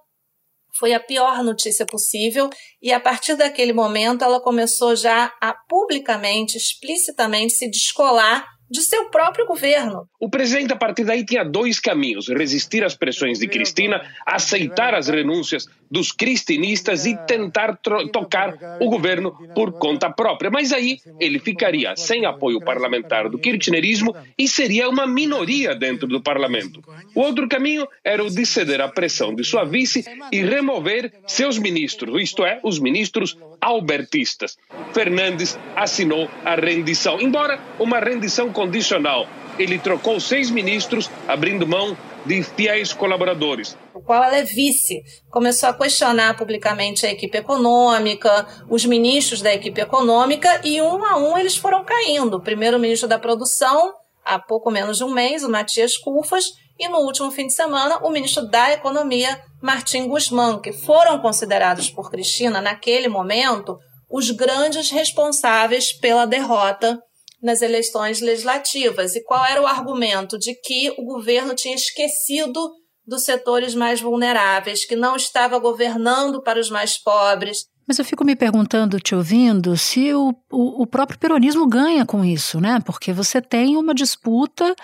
foi 0.79 0.93
a 0.93 1.01
pior 1.01 1.43
notícia 1.43 1.87
possível 1.87 2.51
e 2.83 2.93
a 2.93 3.01
partir 3.01 3.37
daquele 3.37 3.73
momento 3.73 4.25
ela 4.25 4.41
começou 4.41 4.97
já 4.97 5.33
a 5.41 5.55
publicamente, 5.69 6.57
explicitamente 6.57 7.55
se 7.55 7.71
descolar 7.71 8.54
de 8.75 8.83
seu 8.83 9.05
próprio 9.05 9.47
governo. 9.47 10.09
O 10.19 10.29
presidente, 10.29 10.73
a 10.73 10.77
partir 10.77 11.05
daí, 11.05 11.25
tinha 11.25 11.45
dois 11.45 11.79
caminhos: 11.79 12.29
resistir 12.29 12.85
às 12.85 12.95
pressões 12.97 13.39
de 13.39 13.47
Cristina, 13.47 14.03
aceitar 14.27 14.95
as 14.95 15.07
renúncias 15.07 15.69
dos 15.89 16.11
cristinistas 16.11 17.07
e 17.07 17.17
tentar 17.25 17.79
tocar 18.13 18.79
o 18.81 18.91
governo 18.91 19.31
por 19.55 19.73
conta 19.75 20.11
própria. 20.11 20.51
Mas 20.51 20.73
aí 20.73 20.99
ele 21.21 21.39
ficaria 21.39 21.95
sem 21.95 22.27
apoio 22.27 22.61
parlamentar 22.61 23.29
do 23.29 23.39
kirchnerismo 23.39 24.13
e 24.37 24.49
seria 24.49 24.89
uma 24.89 25.07
minoria 25.07 25.73
dentro 25.75 26.09
do 26.09 26.21
parlamento. 26.21 26.83
O 27.15 27.21
outro 27.21 27.49
caminho 27.49 27.87
era 28.03 28.25
o 28.25 28.31
de 28.31 28.45
ceder 28.45 28.81
à 28.81 28.89
pressão 28.89 29.33
de 29.33 29.45
sua 29.45 29.65
vice 29.65 30.05
e 30.33 30.43
remover 30.43 31.13
seus 31.29 31.59
ministros, 31.59 32.21
isto 32.21 32.45
é, 32.45 32.59
os 32.65 32.81
ministros 32.81 33.39
albertistas. 33.61 34.59
Fernandes 34.93 35.57
assinou 35.77 36.29
a 36.45 36.57
rendição, 36.57 37.21
embora 37.21 37.61
uma 37.79 38.01
rendição 38.01 38.53
condicional. 38.65 39.27
Ele 39.59 39.79
trocou 39.79 40.19
seis 40.19 40.51
ministros, 40.51 41.11
abrindo 41.29 41.67
mão 41.67 41.97
de 42.27 42.43
fiéis 42.43 42.93
colaboradores. 42.93 43.77
O 43.95 44.01
qual 44.01 44.25
ela 44.25 44.39
é 44.39 44.43
vice. 44.43 45.03
Começou 45.31 45.69
a 45.69 45.75
questionar 45.75 46.37
publicamente 46.37 47.07
a 47.07 47.13
equipe 47.13 47.37
econômica, 47.37 48.47
os 48.69 48.85
ministros 48.85 49.43
da 49.43 49.55
equipe 49.55 49.81
econômica, 49.81 50.61
e 50.65 50.81
um 50.81 51.05
a 51.05 51.19
um 51.19 51.37
eles 51.39 51.57
foram 51.57 51.85
caindo. 51.85 52.39
O 52.39 52.43
primeiro 52.43 52.79
ministro 52.79 53.09
da 53.09 53.19
produção, 53.19 53.93
há 54.25 54.39
pouco 54.39 54.71
menos 54.71 54.97
de 54.97 55.05
um 55.05 55.13
mês, 55.13 55.45
o 55.45 55.51
Matias 55.51 55.97
Cufas, 55.97 56.47
e 56.79 56.89
no 56.89 56.99
último 56.99 57.31
fim 57.31 57.47
de 57.47 57.53
semana, 57.53 57.99
o 57.99 58.11
ministro 58.11 58.49
da 58.49 58.73
Economia, 58.73 59.39
Martim 59.63 60.09
Guzmán, 60.09 60.59
que 60.61 60.73
foram 60.73 61.21
considerados 61.21 61.89
por 61.91 62.11
Cristina, 62.11 62.61
naquele 62.61 63.07
momento, 63.07 63.79
os 64.11 64.31
grandes 64.31 64.91
responsáveis 64.91 65.93
pela 65.93 66.27
derrota 66.27 66.99
nas 67.45 67.61
eleições 67.61 68.23
legislativas. 68.23 69.15
E 69.15 69.23
qual 69.23 69.45
era 69.45 69.61
o 69.61 69.67
argumento? 69.67 70.39
De 70.39 70.55
que 70.55 70.91
o 70.99 71.05
governo 71.05 71.55
tinha 71.55 71.75
esquecido 71.75 72.73
dos 73.07 73.23
setores 73.23 73.75
mais 73.75 74.01
vulneráveis, 74.01 74.87
que 74.87 74.97
não 74.97 75.15
estava 75.15 75.59
governando 75.59 76.43
para 76.43 76.59
os 76.59 76.71
mais 76.71 76.97
pobres. 76.97 77.67
Mas 77.87 77.99
eu 77.99 78.05
fico 78.05 78.25
me 78.25 78.35
perguntando, 78.35 78.99
te 78.99 79.15
ouvindo, 79.15 79.77
se 79.77 80.15
o, 80.15 80.35
o, 80.51 80.83
o 80.83 80.87
próprio 80.87 81.19
peronismo 81.19 81.69
ganha 81.69 82.07
com 82.07 82.25
isso, 82.25 82.59
né? 82.59 82.81
Porque 82.85 83.13
você 83.13 83.43
tem 83.43 83.77
uma 83.77 83.95
disputa 83.95 84.75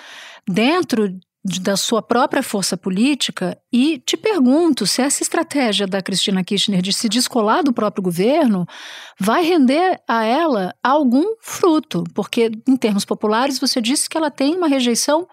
dentro 0.47 1.09
da 1.43 1.75
sua 1.77 2.03
própria 2.03 2.43
força 2.43 2.77
política 2.77 3.57
e 3.73 3.99
te 3.99 4.17
pergunto 4.17 4.87
se 4.87 5.01
essa 5.01 5.23
estratégia 5.23 5.87
da 5.87 6.03
Cristina 6.03 6.45
Kirchner 6.45 6.83
de 6.83 6.93
se 6.93 7.09
descolar 7.09 7.63
do 7.63 7.73
próprio 7.73 8.03
governo 8.03 8.67
vai 9.19 9.43
render 9.43 10.01
a 10.07 10.23
ela 10.25 10.75
algum 10.83 11.35
fruto, 11.41 12.05
porque 12.15 12.51
em 12.69 12.77
termos 12.77 13.07
populares 13.07 13.59
você 13.59 13.81
disse 13.81 14.09
que 14.09 14.19
ela 14.19 14.31
tem 14.31 14.55
uma 14.55 14.69
rejeição 14.69 15.27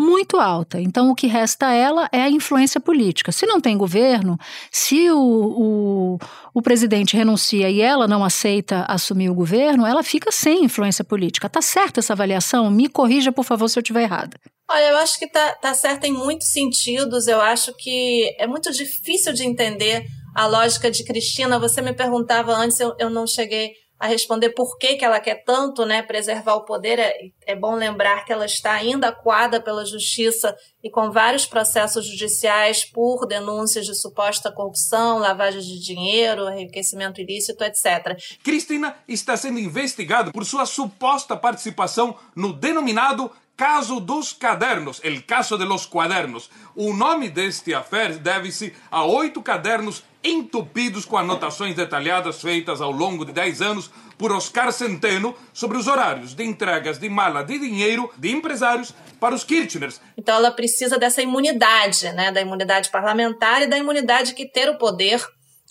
muito 0.00 0.38
alta. 0.38 0.80
Então, 0.80 1.10
o 1.10 1.14
que 1.14 1.26
resta 1.26 1.68
a 1.68 1.74
ela 1.74 2.08
é 2.10 2.22
a 2.22 2.30
influência 2.30 2.80
política. 2.80 3.30
Se 3.30 3.46
não 3.46 3.60
tem 3.60 3.76
governo, 3.76 4.38
se 4.72 5.10
o, 5.10 5.18
o, 5.18 6.18
o, 6.54 6.62
presidente 6.62 7.16
renuncia 7.16 7.68
e 7.70 7.80
ela 7.80 8.08
não 8.08 8.24
aceita 8.24 8.84
assumir 8.88 9.28
o 9.28 9.34
governo, 9.34 9.86
ela 9.86 10.02
fica 10.02 10.32
sem 10.32 10.64
influência 10.64 11.04
política. 11.04 11.46
Está 11.46 11.60
certa 11.60 12.00
essa 12.00 12.14
avaliação? 12.14 12.70
Me 12.70 12.88
corrija, 12.88 13.30
por 13.30 13.44
favor, 13.44 13.68
se 13.68 13.78
eu 13.78 13.82
estiver 13.82 14.02
errada. 14.02 14.36
Olha, 14.68 14.90
eu 14.90 14.96
acho 14.98 15.18
que 15.18 15.26
está 15.26 15.52
tá 15.54 15.74
certa 15.74 16.06
em 16.06 16.12
muitos 16.12 16.48
sentidos. 16.48 17.26
Eu 17.26 17.40
acho 17.40 17.74
que 17.76 18.34
é 18.38 18.46
muito 18.46 18.72
difícil 18.72 19.32
de 19.32 19.44
entender 19.44 20.06
a 20.34 20.46
lógica 20.46 20.90
de 20.90 21.04
Cristina. 21.04 21.58
Você 21.58 21.82
me 21.82 21.92
perguntava 21.92 22.54
antes, 22.54 22.80
eu, 22.80 22.94
eu 22.98 23.10
não 23.10 23.26
cheguei 23.26 23.72
a 24.00 24.06
responder 24.06 24.50
por 24.50 24.78
que, 24.78 24.96
que 24.96 25.04
ela 25.04 25.20
quer 25.20 25.44
tanto 25.44 25.84
né, 25.84 26.02
preservar 26.02 26.54
o 26.54 26.64
poder. 26.64 26.98
É, 26.98 27.12
é 27.46 27.54
bom 27.54 27.74
lembrar 27.74 28.24
que 28.24 28.32
ela 28.32 28.46
está 28.46 28.72
ainda 28.72 29.08
acuada 29.08 29.60
pela 29.60 29.84
justiça 29.84 30.56
e 30.82 30.88
com 30.88 31.10
vários 31.10 31.44
processos 31.44 32.06
judiciais 32.06 32.82
por 32.82 33.26
denúncias 33.26 33.84
de 33.84 33.94
suposta 33.94 34.50
corrupção, 34.50 35.18
lavagem 35.18 35.60
de 35.60 35.78
dinheiro, 35.78 36.48
enriquecimento 36.48 37.20
ilícito, 37.20 37.62
etc. 37.62 38.18
Cristina 38.42 38.96
está 39.06 39.36
sendo 39.36 39.58
investigada 39.58 40.32
por 40.32 40.46
sua 40.46 40.64
suposta 40.64 41.36
participação 41.36 42.16
no 42.34 42.54
denominado 42.54 43.30
caso 43.60 44.00
dos 44.00 44.32
cadernos, 44.32 45.02
el 45.04 45.26
caso 45.26 45.58
de 45.58 45.66
los 45.66 45.84
cuadernos. 45.84 46.50
O 46.74 46.94
nome 46.94 47.28
deste 47.28 47.74
affair 47.74 48.16
deve-se 48.16 48.74
a 48.90 49.04
oito 49.04 49.42
cadernos 49.42 50.02
entupidos 50.24 51.04
com 51.04 51.18
anotações 51.18 51.76
detalhadas 51.76 52.40
feitas 52.40 52.80
ao 52.80 52.90
longo 52.90 53.22
de 53.22 53.32
10 53.32 53.60
anos 53.60 53.90
por 54.16 54.32
Oscar 54.32 54.72
Centeno 54.72 55.34
sobre 55.52 55.76
os 55.76 55.86
horários 55.88 56.34
de 56.34 56.42
entregas 56.42 56.98
de 56.98 57.10
mala 57.10 57.42
de 57.42 57.58
dinheiro 57.58 58.10
de 58.16 58.30
empresários 58.30 58.94
para 59.20 59.34
os 59.34 59.44
Kirchners. 59.44 60.00
Então 60.16 60.36
ela 60.36 60.52
precisa 60.52 60.98
dessa 60.98 61.20
imunidade, 61.20 62.10
né, 62.14 62.32
da 62.32 62.40
imunidade 62.40 62.88
parlamentar 62.88 63.60
e 63.60 63.66
da 63.66 63.76
imunidade 63.76 64.32
que 64.32 64.46
ter 64.46 64.70
o 64.70 64.78
poder 64.78 65.22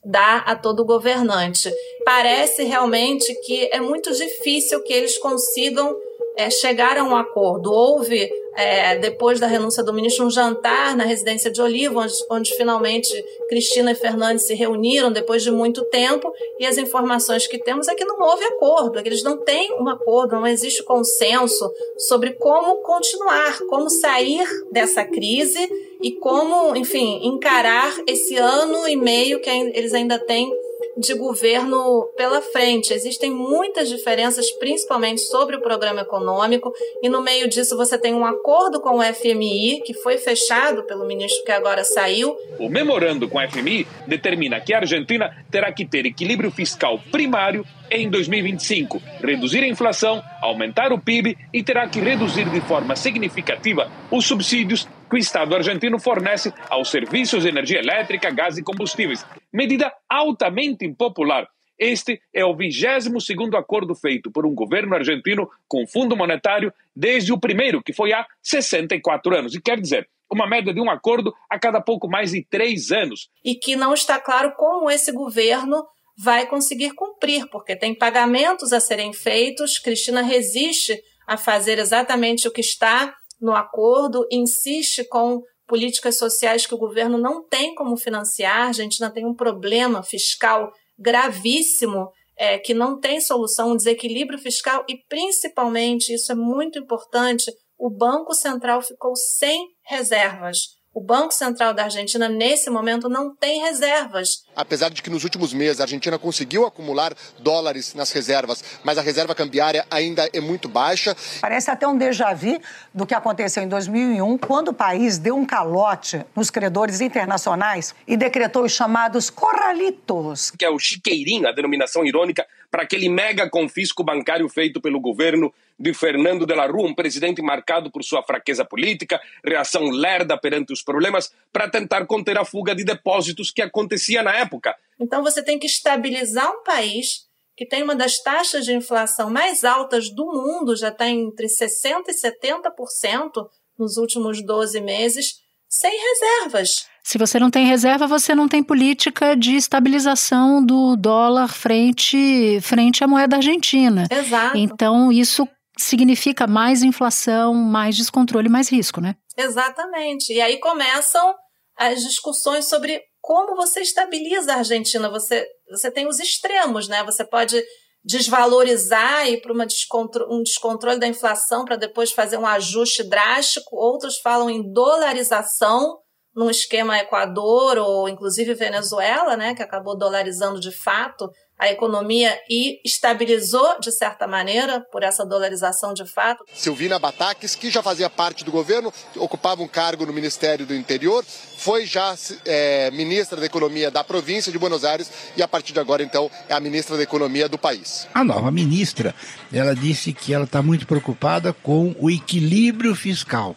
dá 0.05 0.43
a 0.45 0.55
todo 0.55 0.85
governante. 0.85 1.71
Parece 2.05 2.65
realmente 2.65 3.33
que 3.47 3.67
é 3.73 3.81
muito 3.81 4.13
difícil 4.13 4.83
que 4.83 4.93
eles 4.93 5.17
consigam 5.17 5.95
é, 6.37 6.49
chegar 6.49 6.97
a 6.97 7.03
um 7.03 7.15
acordo. 7.15 7.71
Houve, 7.71 8.29
é, 8.55 8.97
depois 8.97 9.39
da 9.39 9.47
renúncia 9.47 9.83
do 9.83 9.93
ministro, 9.93 10.25
um 10.25 10.29
jantar 10.29 10.95
na 10.95 11.03
residência 11.03 11.51
de 11.51 11.61
Oliva, 11.61 11.99
onde, 11.99 12.13
onde 12.31 12.55
finalmente 12.55 13.09
Cristina 13.49 13.91
e 13.91 13.95
Fernandes 13.95 14.45
se 14.45 14.53
reuniram 14.53 15.11
depois 15.11 15.43
de 15.43 15.51
muito 15.51 15.83
tempo, 15.85 16.31
e 16.59 16.65
as 16.65 16.77
informações 16.77 17.45
que 17.45 17.57
temos 17.57 17.87
é 17.87 17.95
que 17.95 18.05
não 18.05 18.19
houve 18.19 18.43
acordo, 18.45 18.97
é 18.97 19.03
que 19.03 19.09
eles 19.09 19.23
não 19.23 19.37
têm 19.43 19.73
um 19.79 19.89
acordo, 19.89 20.35
não 20.35 20.47
existe 20.47 20.83
consenso 20.83 21.69
sobre 22.07 22.33
como 22.33 22.81
continuar, 22.81 23.59
como 23.69 23.89
sair 23.89 24.47
dessa 24.71 25.03
crise 25.03 25.67
e 26.01 26.13
como, 26.13 26.75
enfim, 26.75 27.19
encarar 27.27 27.93
esse 28.07 28.37
ano 28.37 28.87
e 28.87 28.95
meio 28.95 29.41
que 29.41 29.49
eles 29.49 29.93
ainda 29.93 30.17
têm 30.17 30.49
de 30.97 31.13
governo 31.13 32.09
pela 32.15 32.41
frente. 32.41 32.93
Existem 32.93 33.31
muitas 33.31 33.89
diferenças, 33.89 34.49
principalmente 34.51 35.21
sobre 35.21 35.55
o 35.55 35.61
programa 35.61 36.01
econômico, 36.01 36.71
e 37.01 37.09
no 37.09 37.21
meio 37.21 37.49
disso 37.49 37.77
você 37.77 37.97
tem 37.97 38.13
um 38.13 38.25
acordo 38.25 38.81
com 38.81 38.97
o 38.97 39.03
FMI, 39.03 39.81
que 39.85 39.93
foi 39.93 40.17
fechado 40.17 40.83
pelo 40.83 41.05
ministro 41.05 41.43
que 41.43 41.51
agora 41.51 41.83
saiu. 41.83 42.35
O 42.59 42.69
memorando 42.69 43.27
com 43.27 43.37
o 43.37 43.49
FMI 43.49 43.87
determina 44.07 44.59
que 44.59 44.73
a 44.73 44.79
Argentina 44.79 45.45
terá 45.51 45.71
que 45.71 45.85
ter 45.85 46.05
equilíbrio 46.05 46.51
fiscal 46.51 46.99
primário 47.11 47.65
em 47.91 48.09
2025, 48.09 49.01
reduzir 49.21 49.63
a 49.63 49.67
inflação, 49.67 50.21
aumentar 50.41 50.93
o 50.93 50.99
PIB 50.99 51.37
e 51.53 51.63
terá 51.63 51.87
que 51.87 51.99
reduzir 51.99 52.49
de 52.49 52.61
forma 52.61 52.95
significativa 52.95 53.89
os 54.11 54.25
subsídios 54.25 54.87
que 55.09 55.15
o 55.15 55.17
Estado 55.17 55.55
argentino 55.55 55.99
fornece 55.99 56.53
aos 56.69 56.89
serviços 56.89 57.43
de 57.43 57.49
energia 57.49 57.79
elétrica, 57.79 58.29
gás 58.29 58.57
e 58.57 58.63
combustíveis. 58.63 59.25
Medida 59.51 59.91
altamente 60.07 60.85
impopular. 60.85 61.47
Este 61.77 62.21
é 62.33 62.43
o 62.43 62.55
22 62.55 63.25
segundo 63.25 63.55
acordo 63.55 63.95
feito 63.95 64.29
por 64.29 64.45
um 64.45 64.53
governo 64.53 64.95
argentino 64.95 65.49
com 65.67 65.83
o 65.83 65.87
Fundo 65.87 66.15
Monetário 66.15 66.73
desde 66.93 67.31
o 67.31 67.39
primeiro, 67.39 67.81
que 67.81 67.93
foi 67.93 68.11
há 68.11 68.25
64 68.43 69.37
anos. 69.37 69.55
E 69.55 69.61
quer 69.61 69.79
dizer, 69.79 70.09
uma 70.29 70.47
média 70.47 70.73
de 70.73 70.81
um 70.81 70.89
acordo 70.89 71.33
a 71.49 71.57
cada 71.57 71.81
pouco 71.81 72.07
mais 72.07 72.31
de 72.31 72.43
três 72.43 72.91
anos. 72.91 73.29
E 73.43 73.55
que 73.55 73.77
não 73.77 73.93
está 73.93 74.19
claro 74.19 74.53
como 74.57 74.91
esse 74.91 75.11
governo 75.13 75.85
vai 76.17 76.45
conseguir 76.47 76.91
cumprir, 76.91 77.47
porque 77.49 77.77
tem 77.77 77.95
pagamentos 77.95 78.73
a 78.73 78.81
serem 78.81 79.13
feitos. 79.13 79.79
Cristina 79.79 80.21
resiste 80.21 81.01
a 81.25 81.37
fazer 81.37 81.79
exatamente 81.79 82.45
o 82.45 82.51
que 82.51 82.61
está 82.61 83.15
no 83.39 83.53
acordo, 83.53 84.27
insiste 84.31 85.03
com 85.05 85.41
políticas 85.67 86.17
sociais 86.17 86.65
que 86.65 86.73
o 86.73 86.79
governo 86.79 87.17
não 87.17 87.47
tem 87.47 87.75
como 87.75 87.95
financiar. 87.95 88.57
A 88.57 88.67
Argentina 88.67 89.11
tem 89.11 89.25
um 89.25 89.35
problema 89.35 90.01
fiscal 90.01 90.71
gravíssimo 90.97 92.09
é, 92.35 92.57
que 92.57 92.73
não 92.73 92.99
tem 92.99 93.19
solução, 93.19 93.71
um 93.71 93.75
desequilíbrio 93.77 94.39
fiscal 94.39 94.85
e, 94.89 94.97
principalmente, 95.07 96.13
isso 96.13 96.31
é 96.31 96.35
muito 96.35 96.79
importante, 96.79 97.51
o 97.77 97.89
Banco 97.89 98.33
Central 98.33 98.81
ficou 98.81 99.15
sem 99.15 99.67
reservas. 99.85 100.78
O 100.91 100.99
Banco 100.99 101.31
Central 101.31 101.71
da 101.71 101.83
Argentina, 101.83 102.27
nesse 102.27 102.67
momento, 102.67 103.07
não 103.07 103.35
tem 103.35 103.61
reservas. 103.61 104.43
Apesar 104.55 104.89
de 104.89 105.03
que 105.03 105.09
nos 105.09 105.23
últimos 105.23 105.53
meses 105.53 105.79
a 105.79 105.83
Argentina 105.83 106.17
conseguiu 106.17 106.65
acumular 106.65 107.13
dólares 107.37 107.93
nas 107.93 108.11
reservas, 108.11 108.63
mas 108.83 108.97
a 108.97 109.01
reserva 109.01 109.35
cambiária 109.35 109.85
ainda 109.91 110.27
é 110.33 110.41
muito 110.41 110.67
baixa. 110.67 111.15
Parece 111.41 111.69
até 111.69 111.87
um 111.87 111.95
déjà 111.95 112.33
vu 112.33 112.59
do 112.91 113.05
que 113.05 113.13
aconteceu 113.13 113.61
em 113.61 113.67
2001, 113.67 114.37
quando 114.39 114.69
o 114.69 114.73
país 114.73 115.19
deu 115.19 115.37
um 115.37 115.45
calote 115.45 116.25
nos 116.35 116.49
credores 116.49 117.01
internacionais 117.01 117.93
e 118.07 118.17
decretou 118.17 118.63
os 118.63 118.71
chamados 118.71 119.29
corralitos. 119.29 120.49
Que 120.57 120.65
é 120.65 120.69
o 120.71 120.79
chiqueirinho, 120.79 121.47
a 121.47 121.51
denominação 121.51 122.03
irônica, 122.03 122.47
para 122.69 122.83
aquele 122.83 123.09
mega 123.09 123.49
confisco 123.49 124.03
bancário 124.03 124.47
feito 124.47 124.79
pelo 124.79 124.99
governo 124.99 125.53
de 125.79 125.93
Fernando 125.93 126.45
de 126.45 126.53
la 126.53 126.67
Rua, 126.67 126.89
um 126.89 126.93
presidente 126.93 127.41
marcado 127.41 127.89
por 127.91 128.03
sua 128.03 128.21
fraqueza 128.21 128.65
política, 128.65 129.19
reação 129.43 129.89
lerda 129.89 130.37
perante 130.37 130.73
os 130.73 130.83
problemas, 130.83 131.33
para 131.51 131.69
tentar 131.69 132.05
conter 132.05 132.37
a 132.37 132.45
fuga 132.45 132.75
de 132.75 132.83
depósitos 132.83 133.51
que 133.51 133.61
acontecia 133.61 134.21
na 134.21 134.35
época. 134.35 134.75
Então 134.99 135.23
você 135.23 135.41
tem 135.41 135.57
que 135.57 135.67
estabilizar 135.67 136.51
um 136.51 136.63
país 136.63 137.27
que 137.55 137.65
tem 137.65 137.83
uma 137.83 137.95
das 137.95 138.19
taxas 138.19 138.63
de 138.63 138.73
inflação 138.73 139.29
mais 139.29 139.65
altas 139.65 140.09
do 140.09 140.25
mundo, 140.25 140.77
já 140.77 140.87
está 140.87 141.09
entre 141.09 141.47
60% 141.47 142.03
e 142.07 142.13
70% 142.13 143.49
nos 143.77 143.97
últimos 143.97 144.41
12 144.41 144.79
meses, 144.79 145.41
sem 145.67 145.91
reservas. 145.91 146.87
Se 147.09 147.17
você 147.17 147.39
não 147.39 147.49
tem 147.49 147.65
reserva, 147.65 148.05
você 148.05 148.35
não 148.35 148.47
tem 148.47 148.61
política 148.61 149.35
de 149.35 149.55
estabilização 149.55 150.63
do 150.63 150.95
dólar 150.95 151.51
frente, 151.51 152.61
frente 152.61 153.03
à 153.03 153.07
moeda 153.07 153.37
argentina. 153.37 154.07
Exato. 154.11 154.55
Então, 154.55 155.11
isso 155.11 155.47
significa 155.75 156.45
mais 156.45 156.83
inflação, 156.83 157.55
mais 157.55 157.97
descontrole, 157.97 158.47
mais 158.47 158.71
risco, 158.71 159.01
né? 159.01 159.15
Exatamente. 159.35 160.31
E 160.31 160.39
aí 160.39 160.59
começam 160.59 161.33
as 161.75 162.03
discussões 162.03 162.65
sobre 162.65 163.01
como 163.19 163.55
você 163.55 163.81
estabiliza 163.81 164.53
a 164.53 164.57
Argentina. 164.57 165.09
Você, 165.09 165.47
você 165.67 165.89
tem 165.89 166.07
os 166.07 166.19
extremos, 166.19 166.87
né? 166.87 167.03
Você 167.05 167.25
pode 167.25 167.59
desvalorizar 168.05 169.27
e 169.27 169.41
para 169.41 169.65
descontro 169.65 170.27
um 170.29 170.43
descontrole 170.43 170.99
da 170.99 171.07
inflação 171.07 171.65
para 171.65 171.75
depois 171.75 172.11
fazer 172.11 172.37
um 172.37 172.45
ajuste 172.45 173.01
drástico. 173.01 173.75
Outros 173.75 174.19
falam 174.19 174.47
em 174.47 174.71
dolarização 174.71 175.97
num 176.35 176.49
esquema 176.49 176.97
Equador 176.97 177.77
ou 177.77 178.07
inclusive 178.07 178.53
Venezuela, 178.53 179.35
né, 179.35 179.55
que 179.55 179.63
acabou 179.63 179.97
dolarizando 179.97 180.59
de 180.59 180.71
fato 180.71 181.29
a 181.59 181.69
economia 181.69 182.39
e 182.49 182.79
estabilizou, 182.85 183.77
de 183.81 183.91
certa 183.91 184.25
maneira, 184.25 184.81
por 184.93 185.03
essa 185.03 185.25
dolarização 185.25 185.93
de 185.93 186.05
fato. 186.05 186.41
Silvina 186.53 186.97
Bataques, 186.97 187.53
que 187.53 187.69
já 187.69 187.83
fazia 187.83 188.09
parte 188.09 188.45
do 188.45 188.51
governo, 188.51 188.93
ocupava 189.17 189.61
um 189.61 189.67
cargo 189.67 190.05
no 190.05 190.13
Ministério 190.13 190.65
do 190.65 190.73
Interior, 190.73 191.21
foi 191.57 191.85
já 191.85 192.15
é, 192.45 192.89
ministra 192.91 193.37
da 193.37 193.45
Economia 193.45 193.91
da 193.91 194.05
província 194.05 194.53
de 194.53 194.57
Buenos 194.57 194.85
Aires 194.85 195.11
e 195.35 195.43
a 195.43 195.47
partir 195.49 195.73
de 195.73 195.79
agora, 195.81 196.01
então, 196.01 196.31
é 196.47 196.53
a 196.53 196.59
ministra 196.61 196.95
da 196.95 197.03
Economia 197.03 197.49
do 197.49 197.57
país. 197.57 198.07
A 198.13 198.23
nova 198.23 198.49
ministra, 198.49 199.13
ela 199.51 199.75
disse 199.75 200.13
que 200.13 200.33
ela 200.33 200.45
está 200.45 200.61
muito 200.61 200.87
preocupada 200.87 201.51
com 201.51 201.93
o 201.99 202.09
equilíbrio 202.09 202.95
fiscal. 202.95 203.53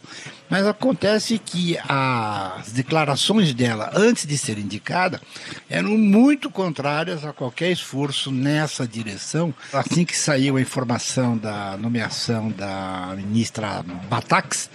Mas 0.53 0.67
acontece 0.67 1.39
que 1.39 1.79
as 1.89 2.73
declarações 2.73 3.55
dela, 3.55 3.91
antes 3.95 4.27
de 4.27 4.37
ser 4.37 4.59
indicada, 4.59 5.19
eram 5.67 5.97
muito 5.97 6.51
contrárias 6.51 7.25
a 7.25 7.33
qualquer 7.33 7.71
esforço 7.71 8.31
nessa 8.31 8.87
direção. 8.87 9.55
Assim 9.73 10.05
que 10.05 10.15
saiu 10.15 10.59
a 10.59 10.61
informação 10.61 11.39
da 11.39 11.79
nomeação 11.79 12.51
da 12.51 13.15
ministra 13.17 13.83
Batax, 14.11 14.69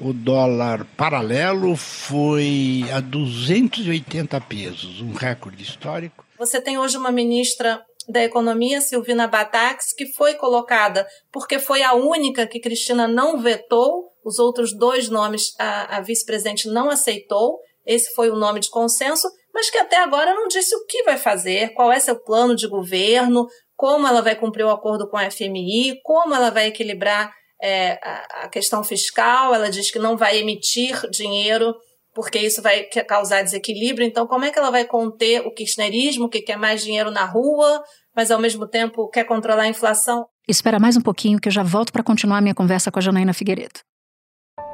o 0.00 0.12
dólar 0.12 0.84
paralelo 0.96 1.76
foi 1.76 2.84
a 2.92 2.98
280 2.98 4.40
pesos, 4.40 5.00
um 5.00 5.12
recorde 5.12 5.62
histórico. 5.62 6.24
Você 6.36 6.60
tem 6.60 6.78
hoje 6.78 6.96
uma 6.96 7.12
ministra 7.12 7.80
da 8.08 8.24
Economia, 8.24 8.80
Silvina 8.80 9.28
Batax, 9.28 9.92
que 9.96 10.12
foi 10.14 10.34
colocada 10.34 11.06
porque 11.30 11.60
foi 11.60 11.84
a 11.84 11.94
única 11.94 12.44
que 12.44 12.58
Cristina 12.58 13.06
não 13.06 13.38
vetou, 13.38 14.11
os 14.24 14.38
outros 14.38 14.76
dois 14.76 15.08
nomes 15.08 15.54
a, 15.58 15.96
a 15.96 16.00
vice-presidente 16.00 16.68
não 16.68 16.90
aceitou, 16.90 17.58
esse 17.86 18.12
foi 18.14 18.30
o 18.30 18.36
nome 18.36 18.60
de 18.60 18.70
consenso, 18.70 19.28
mas 19.52 19.70
que 19.70 19.78
até 19.78 19.98
agora 20.02 20.34
não 20.34 20.48
disse 20.48 20.74
o 20.74 20.86
que 20.86 21.02
vai 21.02 21.18
fazer, 21.18 21.74
qual 21.74 21.92
é 21.92 21.98
seu 21.98 22.18
plano 22.18 22.54
de 22.54 22.68
governo, 22.68 23.46
como 23.76 24.06
ela 24.06 24.22
vai 24.22 24.36
cumprir 24.36 24.64
o 24.64 24.70
acordo 24.70 25.08
com 25.08 25.16
a 25.16 25.30
FMI, 25.30 26.00
como 26.02 26.34
ela 26.34 26.50
vai 26.50 26.68
equilibrar 26.68 27.32
é, 27.60 27.98
a, 28.02 28.44
a 28.44 28.48
questão 28.48 28.82
fiscal, 28.82 29.54
ela 29.54 29.70
diz 29.70 29.90
que 29.90 29.98
não 29.98 30.16
vai 30.16 30.38
emitir 30.38 31.08
dinheiro 31.10 31.74
porque 32.14 32.38
isso 32.38 32.60
vai 32.60 32.84
causar 33.08 33.42
desequilíbrio. 33.42 34.06
Então, 34.06 34.26
como 34.26 34.44
é 34.44 34.50
que 34.50 34.58
ela 34.58 34.70
vai 34.70 34.84
conter 34.84 35.46
o 35.46 35.52
kirchnerismo, 35.52 36.28
que 36.28 36.42
quer 36.42 36.56
mais 36.56 36.82
dinheiro 36.82 37.10
na 37.10 37.24
rua, 37.24 37.82
mas 38.14 38.30
ao 38.30 38.38
mesmo 38.38 38.66
tempo 38.68 39.08
quer 39.08 39.24
controlar 39.24 39.62
a 39.62 39.68
inflação? 39.68 40.26
Espera 40.46 40.78
mais 40.78 40.96
um 40.96 41.00
pouquinho 41.00 41.40
que 41.40 41.48
eu 41.48 41.52
já 41.52 41.62
volto 41.62 41.92
para 41.92 42.02
continuar 42.02 42.38
a 42.38 42.40
minha 42.40 42.54
conversa 42.54 42.90
com 42.90 42.98
a 42.98 43.02
Janaína 43.02 43.32
Figueiredo. 43.32 43.80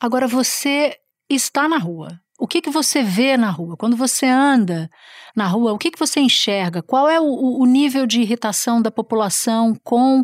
Agora 0.00 0.26
você 0.26 0.96
está 1.28 1.68
na 1.68 1.78
rua. 1.78 2.20
O 2.38 2.48
que, 2.48 2.60
que 2.60 2.70
você 2.70 3.02
vê 3.02 3.36
na 3.36 3.50
rua? 3.50 3.76
Quando 3.76 3.96
você 3.96 4.26
anda 4.26 4.90
na 5.36 5.46
rua, 5.46 5.72
o 5.72 5.78
que, 5.78 5.90
que 5.90 5.98
você 5.98 6.20
enxerga? 6.20 6.82
Qual 6.82 7.08
é 7.08 7.20
o, 7.20 7.24
o 7.24 7.64
nível 7.64 8.06
de 8.06 8.20
irritação 8.20 8.82
da 8.82 8.90
população 8.90 9.74
com 9.84 10.22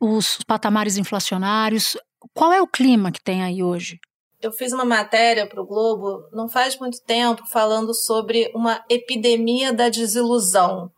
os 0.00 0.38
patamares 0.46 0.96
inflacionários? 0.96 1.96
Qual 2.34 2.52
é 2.52 2.60
o 2.60 2.66
clima 2.66 3.12
que 3.12 3.22
tem 3.22 3.42
aí 3.42 3.62
hoje? 3.62 3.98
Eu 4.42 4.52
fiz 4.52 4.72
uma 4.72 4.84
matéria 4.84 5.46
para 5.46 5.62
o 5.62 5.66
Globo 5.66 6.28
não 6.32 6.48
faz 6.48 6.78
muito 6.78 7.00
tempo 7.02 7.42
falando 7.50 7.94
sobre 7.94 8.50
uma 8.54 8.84
epidemia 8.90 9.72
da 9.72 9.88
desilusão. 9.88 10.90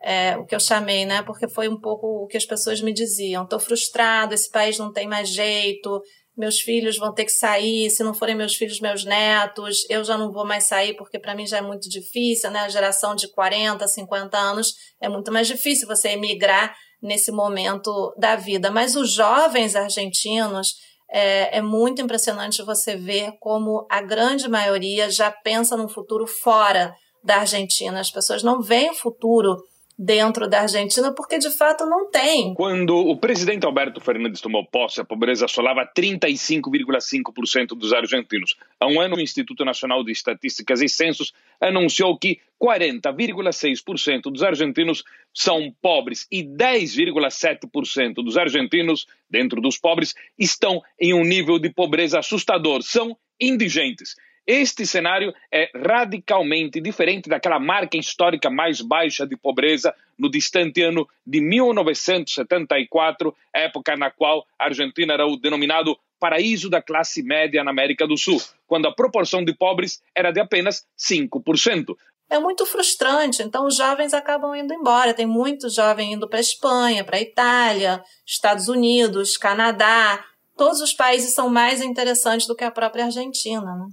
É, 0.00 0.36
o 0.36 0.44
que 0.44 0.54
eu 0.54 0.60
chamei, 0.60 1.06
né? 1.06 1.22
Porque 1.22 1.48
foi 1.48 1.66
um 1.66 1.80
pouco 1.80 2.06
o 2.06 2.26
que 2.26 2.36
as 2.36 2.44
pessoas 2.44 2.80
me 2.82 2.92
diziam. 2.92 3.42
Estou 3.42 3.58
frustrado, 3.58 4.34
esse 4.34 4.50
país 4.50 4.78
não 4.78 4.92
tem 4.92 5.08
mais 5.08 5.30
jeito, 5.30 6.00
meus 6.36 6.60
filhos 6.60 6.98
vão 6.98 7.14
ter 7.14 7.24
que 7.24 7.32
sair, 7.32 7.90
se 7.90 8.02
não 8.02 8.12
forem 8.12 8.34
meus 8.34 8.54
filhos, 8.56 8.80
meus 8.80 9.04
netos, 9.04 9.86
eu 9.88 10.02
já 10.02 10.18
não 10.18 10.32
vou 10.32 10.44
mais 10.44 10.64
sair 10.64 10.94
porque 10.96 11.18
para 11.18 11.34
mim 11.34 11.46
já 11.46 11.58
é 11.58 11.62
muito 11.62 11.88
difícil, 11.88 12.50
né? 12.50 12.60
A 12.60 12.68
geração 12.68 13.14
de 13.14 13.28
40, 13.28 13.86
50 13.86 14.36
anos 14.36 14.74
é 15.00 15.08
muito 15.08 15.32
mais 15.32 15.46
difícil 15.46 15.86
você 15.86 16.08
emigrar 16.08 16.74
nesse 17.00 17.30
momento 17.30 18.12
da 18.18 18.34
vida. 18.34 18.70
Mas 18.70 18.96
os 18.96 19.12
jovens 19.12 19.76
argentinos, 19.76 20.74
é, 21.10 21.58
é, 21.58 21.62
muito 21.62 22.02
impressionante 22.02 22.62
você 22.62 22.96
ver 22.96 23.32
como 23.38 23.86
a 23.90 24.00
grande 24.00 24.48
maioria 24.48 25.10
já 25.10 25.30
pensa 25.30 25.76
num 25.76 25.88
futuro 25.88 26.26
fora 26.26 26.92
da 27.22 27.36
Argentina. 27.36 28.00
As 28.00 28.10
pessoas 28.10 28.42
não 28.42 28.60
veem 28.60 28.90
o 28.90 28.94
futuro 28.94 29.56
dentro 29.98 30.48
da 30.48 30.62
Argentina, 30.62 31.12
porque 31.14 31.38
de 31.38 31.50
fato 31.50 31.86
não 31.86 32.10
tem. 32.10 32.54
Quando 32.54 32.96
o 32.96 33.16
presidente 33.16 33.64
Alberto 33.64 34.00
Fernandes 34.00 34.40
tomou 34.40 34.66
posse, 34.66 35.00
a 35.00 35.04
pobreza 35.04 35.44
assolava 35.44 35.86
35,5% 35.86 37.68
dos 37.76 37.92
argentinos. 37.92 38.56
Há 38.78 38.86
um 38.86 39.00
ano, 39.00 39.16
o 39.16 39.20
Instituto 39.20 39.64
Nacional 39.64 40.04
de 40.04 40.12
Estatísticas 40.12 40.82
e 40.82 40.88
Censos 40.88 41.32
anunciou 41.60 42.18
que 42.18 42.40
40,6% 42.60 44.32
dos 44.32 44.42
argentinos 44.42 45.04
são 45.32 45.72
pobres 45.80 46.26
e 46.30 46.42
10,7% 46.42 48.14
dos 48.14 48.36
argentinos, 48.36 49.06
dentro 49.28 49.60
dos 49.60 49.78
pobres, 49.78 50.14
estão 50.38 50.82
em 50.98 51.14
um 51.14 51.24
nível 51.24 51.58
de 51.58 51.70
pobreza 51.70 52.18
assustador, 52.18 52.82
são 52.82 53.16
indigentes. 53.40 54.14
Este 54.46 54.84
cenário 54.84 55.34
é 55.50 55.70
radicalmente 55.74 56.78
diferente 56.78 57.30
daquela 57.30 57.58
marca 57.58 57.96
histórica 57.96 58.50
mais 58.50 58.82
baixa 58.82 59.26
de 59.26 59.36
pobreza 59.36 59.94
no 60.18 60.30
distante 60.30 60.82
ano 60.82 61.08
de 61.26 61.40
1974, 61.40 63.34
época 63.54 63.96
na 63.96 64.10
qual 64.10 64.46
a 64.58 64.66
Argentina 64.66 65.14
era 65.14 65.26
o 65.26 65.38
denominado 65.38 65.96
paraíso 66.20 66.68
da 66.68 66.82
classe 66.82 67.22
média 67.22 67.64
na 67.64 67.70
América 67.70 68.06
do 68.06 68.18
Sul, 68.18 68.40
quando 68.66 68.86
a 68.86 68.94
proporção 68.94 69.42
de 69.42 69.54
pobres 69.54 70.02
era 70.14 70.30
de 70.30 70.40
apenas 70.40 70.86
5%. 70.98 71.96
É 72.30 72.38
muito 72.38 72.66
frustrante, 72.66 73.42
então 73.42 73.66
os 73.66 73.76
jovens 73.76 74.12
acabam 74.12 74.54
indo 74.54 74.72
embora. 74.74 75.14
Tem 75.14 75.26
muitos 75.26 75.74
jovens 75.74 76.14
indo 76.14 76.28
para 76.28 76.38
a 76.38 76.40
Espanha, 76.40 77.04
para 77.04 77.16
a 77.16 77.20
Itália, 77.20 78.02
Estados 78.26 78.68
Unidos, 78.68 79.36
Canadá. 79.36 80.24
Todos 80.56 80.80
os 80.80 80.92
países 80.92 81.34
são 81.34 81.48
mais 81.48 81.80
interessantes 81.82 82.46
do 82.46 82.54
que 82.54 82.64
a 82.64 82.70
própria 82.70 83.04
Argentina. 83.04 83.60
Né? 83.60 83.86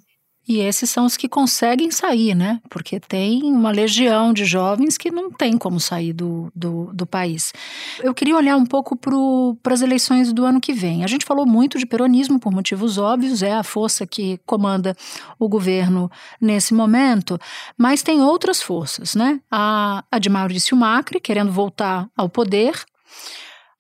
E 0.47 0.60
esses 0.60 0.89
são 0.89 1.06
os 1.06 1.15
que 1.15 1.30
conseguem 1.30 1.91
sair, 1.91 2.34
né? 2.34 2.60
Porque 2.69 2.99
tem 2.99 3.43
uma 3.43 3.69
legião 3.69 4.34
de 4.34 4.43
jovens 4.43 4.97
que 4.97 5.12
não 5.12 5.32
tem 5.32 5.56
como 5.58 5.80
sair 5.80 6.13
do, 6.13 6.51
do, 6.56 6.91
do 6.93 7.06
país. 7.06 7.54
Eu 8.01 8.13
queria 8.13 8.36
olhar 8.36 8.58
um 8.58 8.65
pouco 8.65 8.95
para 8.95 9.73
as 9.73 9.82
eleições 9.82 10.34
do 10.34 10.43
ano 10.43 10.60
que 10.60 10.73
vem. 10.73 11.04
A 11.04 11.08
gente 11.08 11.25
falou 11.25 11.45
muito 11.45 11.77
de 11.77 11.86
peronismo 11.86 12.39
por 12.39 12.51
motivos 12.51 12.97
óbvios, 12.97 13.43
é 13.43 13.54
a 13.54 13.63
força 13.63 14.06
que 14.08 14.39
comanda 14.45 14.97
o 15.38 15.47
governo 15.47 16.10
nesse 16.39 16.73
momento, 16.73 17.39
mas 17.77 18.01
tem 18.01 18.21
outras 18.21 18.62
forças, 18.62 19.13
né? 19.13 19.39
A, 19.49 20.04
a 20.12 20.17
de 20.17 20.30
Maurício 20.30 20.75
Macri, 20.75 21.19
querendo 21.19 21.51
voltar 21.51 22.10
ao 22.17 22.27
poder 22.27 22.84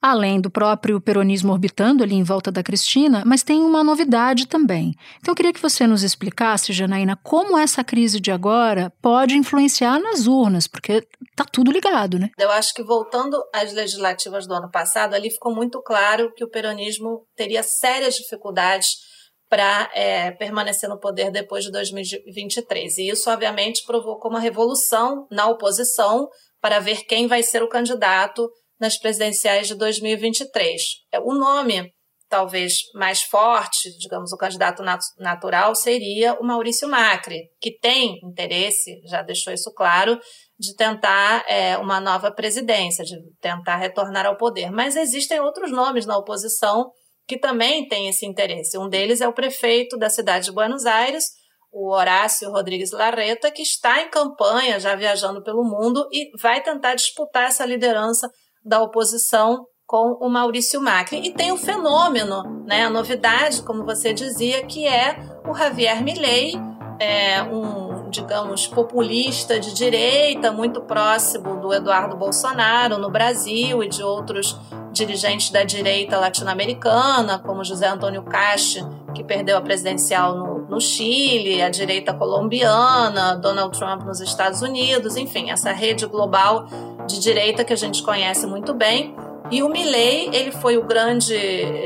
além 0.01 0.41
do 0.41 0.49
próprio 0.49 0.99
peronismo 0.99 1.51
orbitando 1.51 2.03
ali 2.03 2.15
em 2.15 2.23
volta 2.23 2.51
da 2.51 2.63
Cristina, 2.63 3.23
mas 3.25 3.43
tem 3.43 3.61
uma 3.61 3.83
novidade 3.83 4.47
também. 4.47 4.95
Então 5.19 5.31
eu 5.31 5.35
queria 5.35 5.53
que 5.53 5.61
você 5.61 5.85
nos 5.85 6.01
explicasse, 6.01 6.73
Janaína, 6.73 7.15
como 7.21 7.57
essa 7.57 7.83
crise 7.83 8.19
de 8.19 8.31
agora 8.31 8.91
pode 9.01 9.37
influenciar 9.37 9.99
nas 9.99 10.25
urnas, 10.25 10.67
porque 10.67 11.07
tá 11.35 11.45
tudo 11.45 11.71
ligado, 11.71 12.17
né? 12.17 12.29
Eu 12.39 12.49
acho 12.49 12.73
que 12.73 12.81
voltando 12.81 13.37
às 13.53 13.71
legislativas 13.73 14.47
do 14.47 14.53
ano 14.55 14.71
passado, 14.71 15.13
ali 15.13 15.29
ficou 15.29 15.53
muito 15.53 15.81
claro 15.83 16.33
que 16.33 16.43
o 16.43 16.49
peronismo 16.49 17.27
teria 17.35 17.61
sérias 17.61 18.15
dificuldades 18.15 19.11
para 19.47 19.91
é, 19.93 20.31
permanecer 20.31 20.89
no 20.89 20.97
poder 20.97 21.29
depois 21.29 21.65
de 21.65 21.71
2023. 21.71 22.97
E 22.97 23.09
isso, 23.09 23.29
obviamente, 23.29 23.83
provocou 23.85 24.31
uma 24.31 24.39
revolução 24.39 25.27
na 25.29 25.47
oposição 25.47 26.29
para 26.61 26.79
ver 26.79 27.03
quem 27.03 27.27
vai 27.27 27.43
ser 27.43 27.61
o 27.61 27.67
candidato 27.67 28.49
nas 28.81 28.97
presidenciais 28.97 29.67
de 29.67 29.75
2023. 29.75 30.81
É, 31.13 31.19
o 31.19 31.33
nome 31.35 31.93
talvez 32.27 32.75
mais 32.95 33.21
forte, 33.23 33.95
digamos, 33.99 34.31
o 34.31 34.37
candidato 34.37 34.81
nat 34.81 35.01
natural 35.19 35.75
seria 35.75 36.33
o 36.35 36.43
Maurício 36.45 36.87
Macri, 36.87 37.41
que 37.59 37.77
tem 37.77 38.17
interesse, 38.23 39.01
já 39.05 39.21
deixou 39.21 39.51
isso 39.51 39.71
claro, 39.75 40.17
de 40.57 40.73
tentar 40.75 41.43
é, 41.47 41.77
uma 41.77 41.99
nova 41.99 42.31
presidência, 42.31 43.03
de 43.03 43.17
tentar 43.41 43.75
retornar 43.75 44.25
ao 44.25 44.37
poder. 44.37 44.71
Mas 44.71 44.95
existem 44.95 45.41
outros 45.41 45.71
nomes 45.71 46.05
na 46.05 46.17
oposição 46.17 46.89
que 47.27 47.37
também 47.37 47.87
têm 47.87 48.07
esse 48.07 48.25
interesse. 48.25 48.77
Um 48.77 48.87
deles 48.87 49.19
é 49.19 49.27
o 49.27 49.33
prefeito 49.33 49.97
da 49.97 50.09
cidade 50.09 50.45
de 50.45 50.53
Buenos 50.53 50.85
Aires, 50.85 51.25
o 51.71 51.93
Horácio 51.93 52.49
Rodrigues 52.49 52.91
Larreta, 52.91 53.51
que 53.51 53.61
está 53.61 54.01
em 54.01 54.09
campanha, 54.09 54.79
já 54.79 54.95
viajando 54.95 55.43
pelo 55.43 55.63
mundo, 55.63 56.07
e 56.11 56.29
vai 56.41 56.63
tentar 56.63 56.95
disputar 56.95 57.47
essa 57.47 57.65
liderança 57.65 58.29
da 58.63 58.81
oposição 58.81 59.65
com 59.85 60.17
o 60.21 60.29
Maurício 60.29 60.81
Macri. 60.81 61.19
E 61.25 61.33
tem 61.33 61.51
o 61.51 61.57
fenômeno, 61.57 62.63
né, 62.65 62.85
a 62.85 62.89
novidade, 62.89 63.61
como 63.61 63.83
você 63.83 64.13
dizia, 64.13 64.65
que 64.65 64.87
é 64.87 65.17
o 65.45 65.53
Javier 65.53 66.01
Milei, 66.01 66.53
é 66.97 67.41
um, 67.43 68.09
digamos, 68.09 68.67
populista 68.67 69.59
de 69.59 69.73
direita, 69.73 70.51
muito 70.51 70.81
próximo 70.81 71.59
do 71.59 71.73
Eduardo 71.73 72.15
Bolsonaro 72.15 72.97
no 72.97 73.09
Brasil 73.09 73.83
e 73.83 73.89
de 73.89 74.03
outros 74.03 74.57
dirigentes 74.91 75.49
da 75.49 75.63
direita 75.63 76.19
latino-americana, 76.19 77.39
como 77.39 77.63
José 77.63 77.87
Antônio 77.87 78.23
Cache, 78.23 78.85
que 79.15 79.23
perdeu 79.23 79.57
a 79.57 79.61
presidencial 79.61 80.37
no, 80.37 80.60
no 80.71 80.79
Chile, 80.79 81.61
a 81.61 81.69
direita 81.69 82.13
colombiana, 82.13 83.35
Donald 83.35 83.77
Trump 83.77 84.03
nos 84.03 84.21
Estados 84.21 84.61
Unidos, 84.61 85.17
enfim, 85.17 85.51
essa 85.51 85.73
rede 85.73 86.05
global 86.05 86.65
de 87.05 87.19
direita 87.19 87.65
que 87.65 87.73
a 87.73 87.75
gente 87.75 88.01
conhece 88.01 88.47
muito 88.47 88.73
bem. 88.73 89.13
E 89.51 89.61
o 89.61 89.67
Milley, 89.67 90.29
ele 90.31 90.49
foi 90.53 90.77
o 90.77 90.83
grande, 90.85 91.35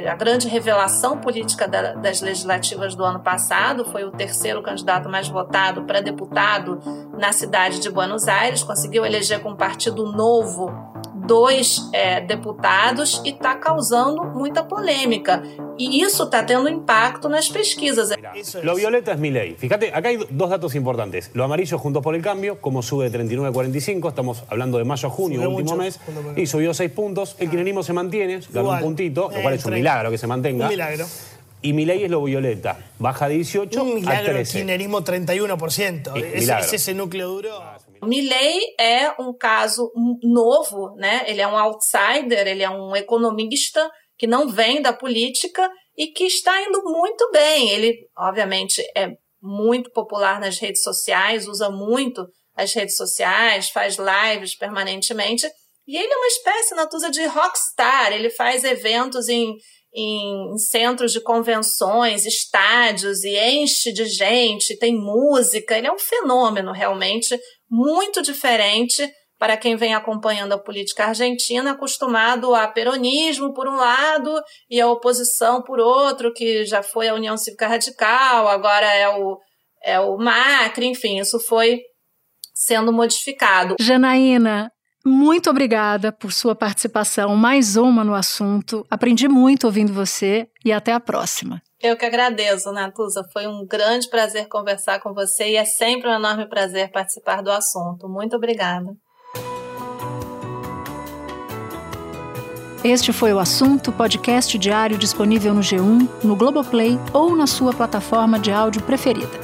a 0.07 0.13
grande 0.13 0.47
revelação 0.47 1.17
política 1.17 1.67
da, 1.67 1.93
das 1.93 2.21
legislativas 2.21 2.93
do 2.93 3.03
ano 3.03 3.19
passado, 3.19 3.85
foi 3.85 4.03
o 4.03 4.11
terceiro 4.11 4.61
candidato 4.61 5.09
mais 5.09 5.27
votado 5.27 5.81
para 5.81 5.99
deputado 5.99 6.79
na 7.17 7.33
cidade 7.33 7.79
de 7.79 7.89
Buenos 7.89 8.27
Aires, 8.27 8.61
conseguiu 8.61 9.03
eleger 9.03 9.39
com 9.39 9.49
um 9.49 9.55
partido 9.55 10.11
novo 10.11 10.71
dois 11.25 11.89
é, 11.93 12.21
deputados 12.21 13.21
e 13.25 13.29
está 13.29 13.55
causando 13.55 14.23
muita 14.23 14.63
polêmica. 14.67 15.43
Y 15.77 16.01
eso 16.01 16.25
está 16.25 16.45
teniendo 16.45 16.69
impacto 16.69 17.27
en 17.27 17.33
las 17.33 17.49
pesquisas. 17.49 18.09
Lo 18.63 18.75
violeta 18.75 19.11
es 19.11 19.19
mi 19.19 19.29
ley. 19.29 19.55
Fíjate, 19.57 19.93
acá 19.93 20.09
hay 20.09 20.19
dos 20.29 20.49
datos 20.49 20.75
importantes. 20.75 21.31
Lo 21.33 21.43
amarillo 21.43 21.77
junto 21.77 22.01
por 22.01 22.15
el 22.15 22.21
cambio, 22.21 22.61
como 22.61 22.81
sube 22.81 23.05
de 23.05 23.11
39 23.11 23.49
a 23.49 23.53
45, 23.53 24.09
estamos 24.09 24.43
hablando 24.49 24.77
de 24.77 24.85
mayo 24.85 25.07
a 25.07 25.11
junio, 25.11 25.49
último 25.49 25.75
mes, 25.75 25.99
y 26.35 26.45
subió 26.45 26.73
6 26.73 26.91
puntos. 26.91 27.35
El 27.39 27.49
kirchnerismo 27.49 27.83
se 27.83 27.93
mantiene, 27.93 28.39
ganó 28.51 28.71
un 28.71 28.79
puntito, 28.79 29.29
lo 29.33 29.41
cual 29.41 29.53
es 29.53 29.65
un 29.65 29.73
milagro 29.73 30.11
que 30.11 30.17
se 30.17 30.27
mantenga. 30.27 30.65
Un 30.65 30.71
milagro. 30.71 31.05
Y 31.61 31.73
mi 31.73 31.83
ley 31.83 32.03
es 32.03 32.11
lo 32.11 32.23
violeta, 32.23 32.77
baja 32.99 33.27
de 33.27 33.35
18 33.35 33.81
un 33.81 33.95
milagro, 33.95 34.31
a 34.31 34.33
13. 34.33 34.39
El 34.39 34.47
kirchnerismo 34.47 35.01
31%. 35.03 36.15
Es, 36.15 36.47
es 36.47 36.73
ese 36.73 36.93
núcleo 36.93 37.27
duro. 37.27 37.59
Milley 38.03 38.59
é 38.79 39.09
um 39.21 39.33
caso 39.33 39.91
novo, 40.23 40.95
né? 40.95 41.23
Ele 41.27 41.41
é 41.41 41.47
um 41.47 41.57
outsider, 41.57 42.47
ele 42.47 42.63
é 42.63 42.69
um 42.69 42.95
economista 42.95 43.89
que 44.17 44.27
não 44.27 44.47
vem 44.47 44.81
da 44.81 44.93
política 44.93 45.69
e 45.97 46.07
que 46.07 46.25
está 46.25 46.61
indo 46.61 46.83
muito 46.83 47.29
bem. 47.31 47.69
Ele, 47.69 47.95
obviamente, 48.17 48.81
é 48.95 49.11
muito 49.41 49.91
popular 49.91 50.39
nas 50.39 50.57
redes 50.57 50.81
sociais, 50.81 51.47
usa 51.47 51.69
muito 51.69 52.25
as 52.55 52.73
redes 52.73 52.95
sociais, 52.95 53.69
faz 53.69 53.97
lives 53.97 54.55
permanentemente. 54.55 55.47
E 55.87 55.97
ele 55.97 56.11
é 56.11 56.17
uma 56.17 56.27
espécie, 56.27 56.75
Natuza, 56.75 57.11
de 57.11 57.25
rockstar. 57.25 58.11
Ele 58.11 58.29
faz 58.29 58.63
eventos 58.63 59.29
em, 59.29 59.55
em 59.93 60.57
centros 60.57 61.11
de 61.11 61.21
convenções, 61.21 62.25
estádios, 62.25 63.23
e 63.23 63.37
enche 63.37 63.91
de 63.93 64.05
gente, 64.05 64.77
tem 64.77 64.95
música. 64.95 65.77
Ele 65.77 65.87
é 65.87 65.91
um 65.91 65.99
fenômeno 65.99 66.71
realmente 66.71 67.37
muito 67.69 68.21
diferente 68.21 69.07
para 69.37 69.57
quem 69.57 69.75
vem 69.75 69.93
acompanhando 69.93 70.53
a 70.53 70.57
política 70.57 71.07
argentina, 71.07 71.71
acostumado 71.71 72.55
a 72.55 72.67
peronismo 72.67 73.53
por 73.53 73.67
um 73.67 73.75
lado 73.75 74.33
e 74.69 74.79
a 74.79 74.87
oposição 74.87 75.61
por 75.61 75.79
outro, 75.79 76.33
que 76.33 76.65
já 76.65 76.81
foi 76.81 77.09
a 77.09 77.13
União 77.13 77.37
Cívica 77.37 77.67
Radical, 77.67 78.47
agora 78.47 78.85
é 78.85 79.09
o, 79.09 79.37
é 79.83 79.99
o 79.99 80.17
Macri, 80.17 80.87
enfim, 80.87 81.19
isso 81.19 81.39
foi 81.39 81.81
sendo 82.53 82.93
modificado. 82.93 83.75
Janaína, 83.79 84.71
muito 85.05 85.49
obrigada 85.49 86.11
por 86.11 86.31
sua 86.31 86.55
participação, 86.55 87.35
mais 87.35 87.75
uma 87.75 88.03
no 88.03 88.15
assunto. 88.15 88.85
Aprendi 88.89 89.27
muito 89.27 89.65
ouvindo 89.65 89.93
você 89.93 90.47
e 90.63 90.71
até 90.71 90.93
a 90.93 90.99
próxima. 90.99 91.61
Eu 91.81 91.97
que 91.97 92.05
agradeço, 92.05 92.71
Natuza. 92.71 93.23
Foi 93.33 93.47
um 93.47 93.65
grande 93.65 94.09
prazer 94.09 94.47
conversar 94.47 94.99
com 94.99 95.13
você 95.13 95.51
e 95.51 95.55
é 95.55 95.65
sempre 95.65 96.09
um 96.09 96.13
enorme 96.13 96.47
prazer 96.47 96.91
participar 96.91 97.41
do 97.41 97.51
assunto. 97.51 98.07
Muito 98.07 98.35
obrigada. 98.35 98.95
Este 102.83 103.11
foi 103.11 103.33
o 103.33 103.39
assunto 103.39 103.91
podcast 103.91 104.59
diário 104.59 104.95
disponível 104.95 105.55
no 105.55 105.61
G1, 105.61 106.07
no 106.23 106.35
Globoplay 106.35 106.99
ou 107.11 107.35
na 107.35 107.47
sua 107.47 107.73
plataforma 107.73 108.39
de 108.39 108.51
áudio 108.51 108.83
preferida. 108.83 109.39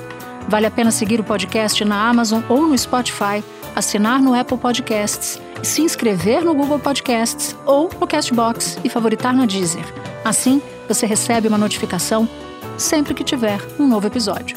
Vale 0.48 0.68
a 0.68 0.72
pena 0.72 0.92
seguir 0.92 1.20
o 1.20 1.24
podcast 1.24 1.84
na 1.84 2.08
Amazon 2.08 2.44
ou 2.48 2.68
no 2.68 2.78
Spotify, 2.78 3.44
assinar 3.76 4.22
no 4.22 4.40
Apple 4.40 4.58
Podcasts, 4.58 5.42
se 5.64 5.82
inscrever 5.82 6.44
no 6.46 6.54
Google 6.54 6.80
Podcasts 6.80 7.56
ou 7.66 7.90
no 8.00 8.06
Castbox 8.06 8.78
e 8.84 8.90
favoritar 8.90 9.34
na 9.34 9.48
Deezer. 9.48 10.11
Assim, 10.24 10.62
você 10.88 11.08
recebe 11.08 11.48
uma 11.48 11.58
notificação 11.58 12.30
sempre 12.78 13.14
que 13.14 13.24
tiver 13.24 13.60
um 13.80 13.88
novo 13.88 14.06
episódio. 14.06 14.56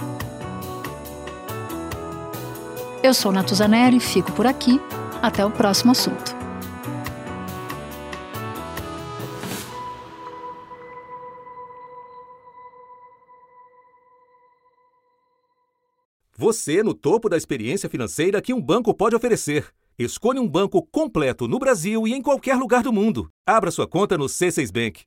Eu 3.03 3.14
sou 3.14 3.33
Natuzaneri 3.33 3.96
e 3.96 4.00
fico 4.00 4.33
por 4.33 4.46
aqui. 4.46 4.81
Até 5.22 5.44
o 5.44 5.50
próximo 5.50 5.92
assunto. 5.92 6.37
Você 16.37 16.83
no 16.83 16.92
topo 16.92 17.31
da 17.31 17.38
experiência 17.38 17.88
financeira 17.88 18.42
que 18.42 18.53
um 18.53 18.61
banco 18.61 18.92
pode 18.92 19.16
oferecer. 19.16 19.68
Escolha 19.98 20.42
um 20.42 20.48
banco 20.48 20.83
completo 20.83 21.48
no 21.48 21.59
Brasil 21.59 22.07
e 22.07 22.12
em 22.12 22.20
qualquer 22.20 22.57
lugar 22.57 22.83
do 22.83 22.92
mundo. 22.92 23.31
Abra 23.46 23.70
sua 23.70 23.88
conta 23.88 24.18
no 24.18 24.27
C6 24.27 24.70
Bank. 24.70 25.05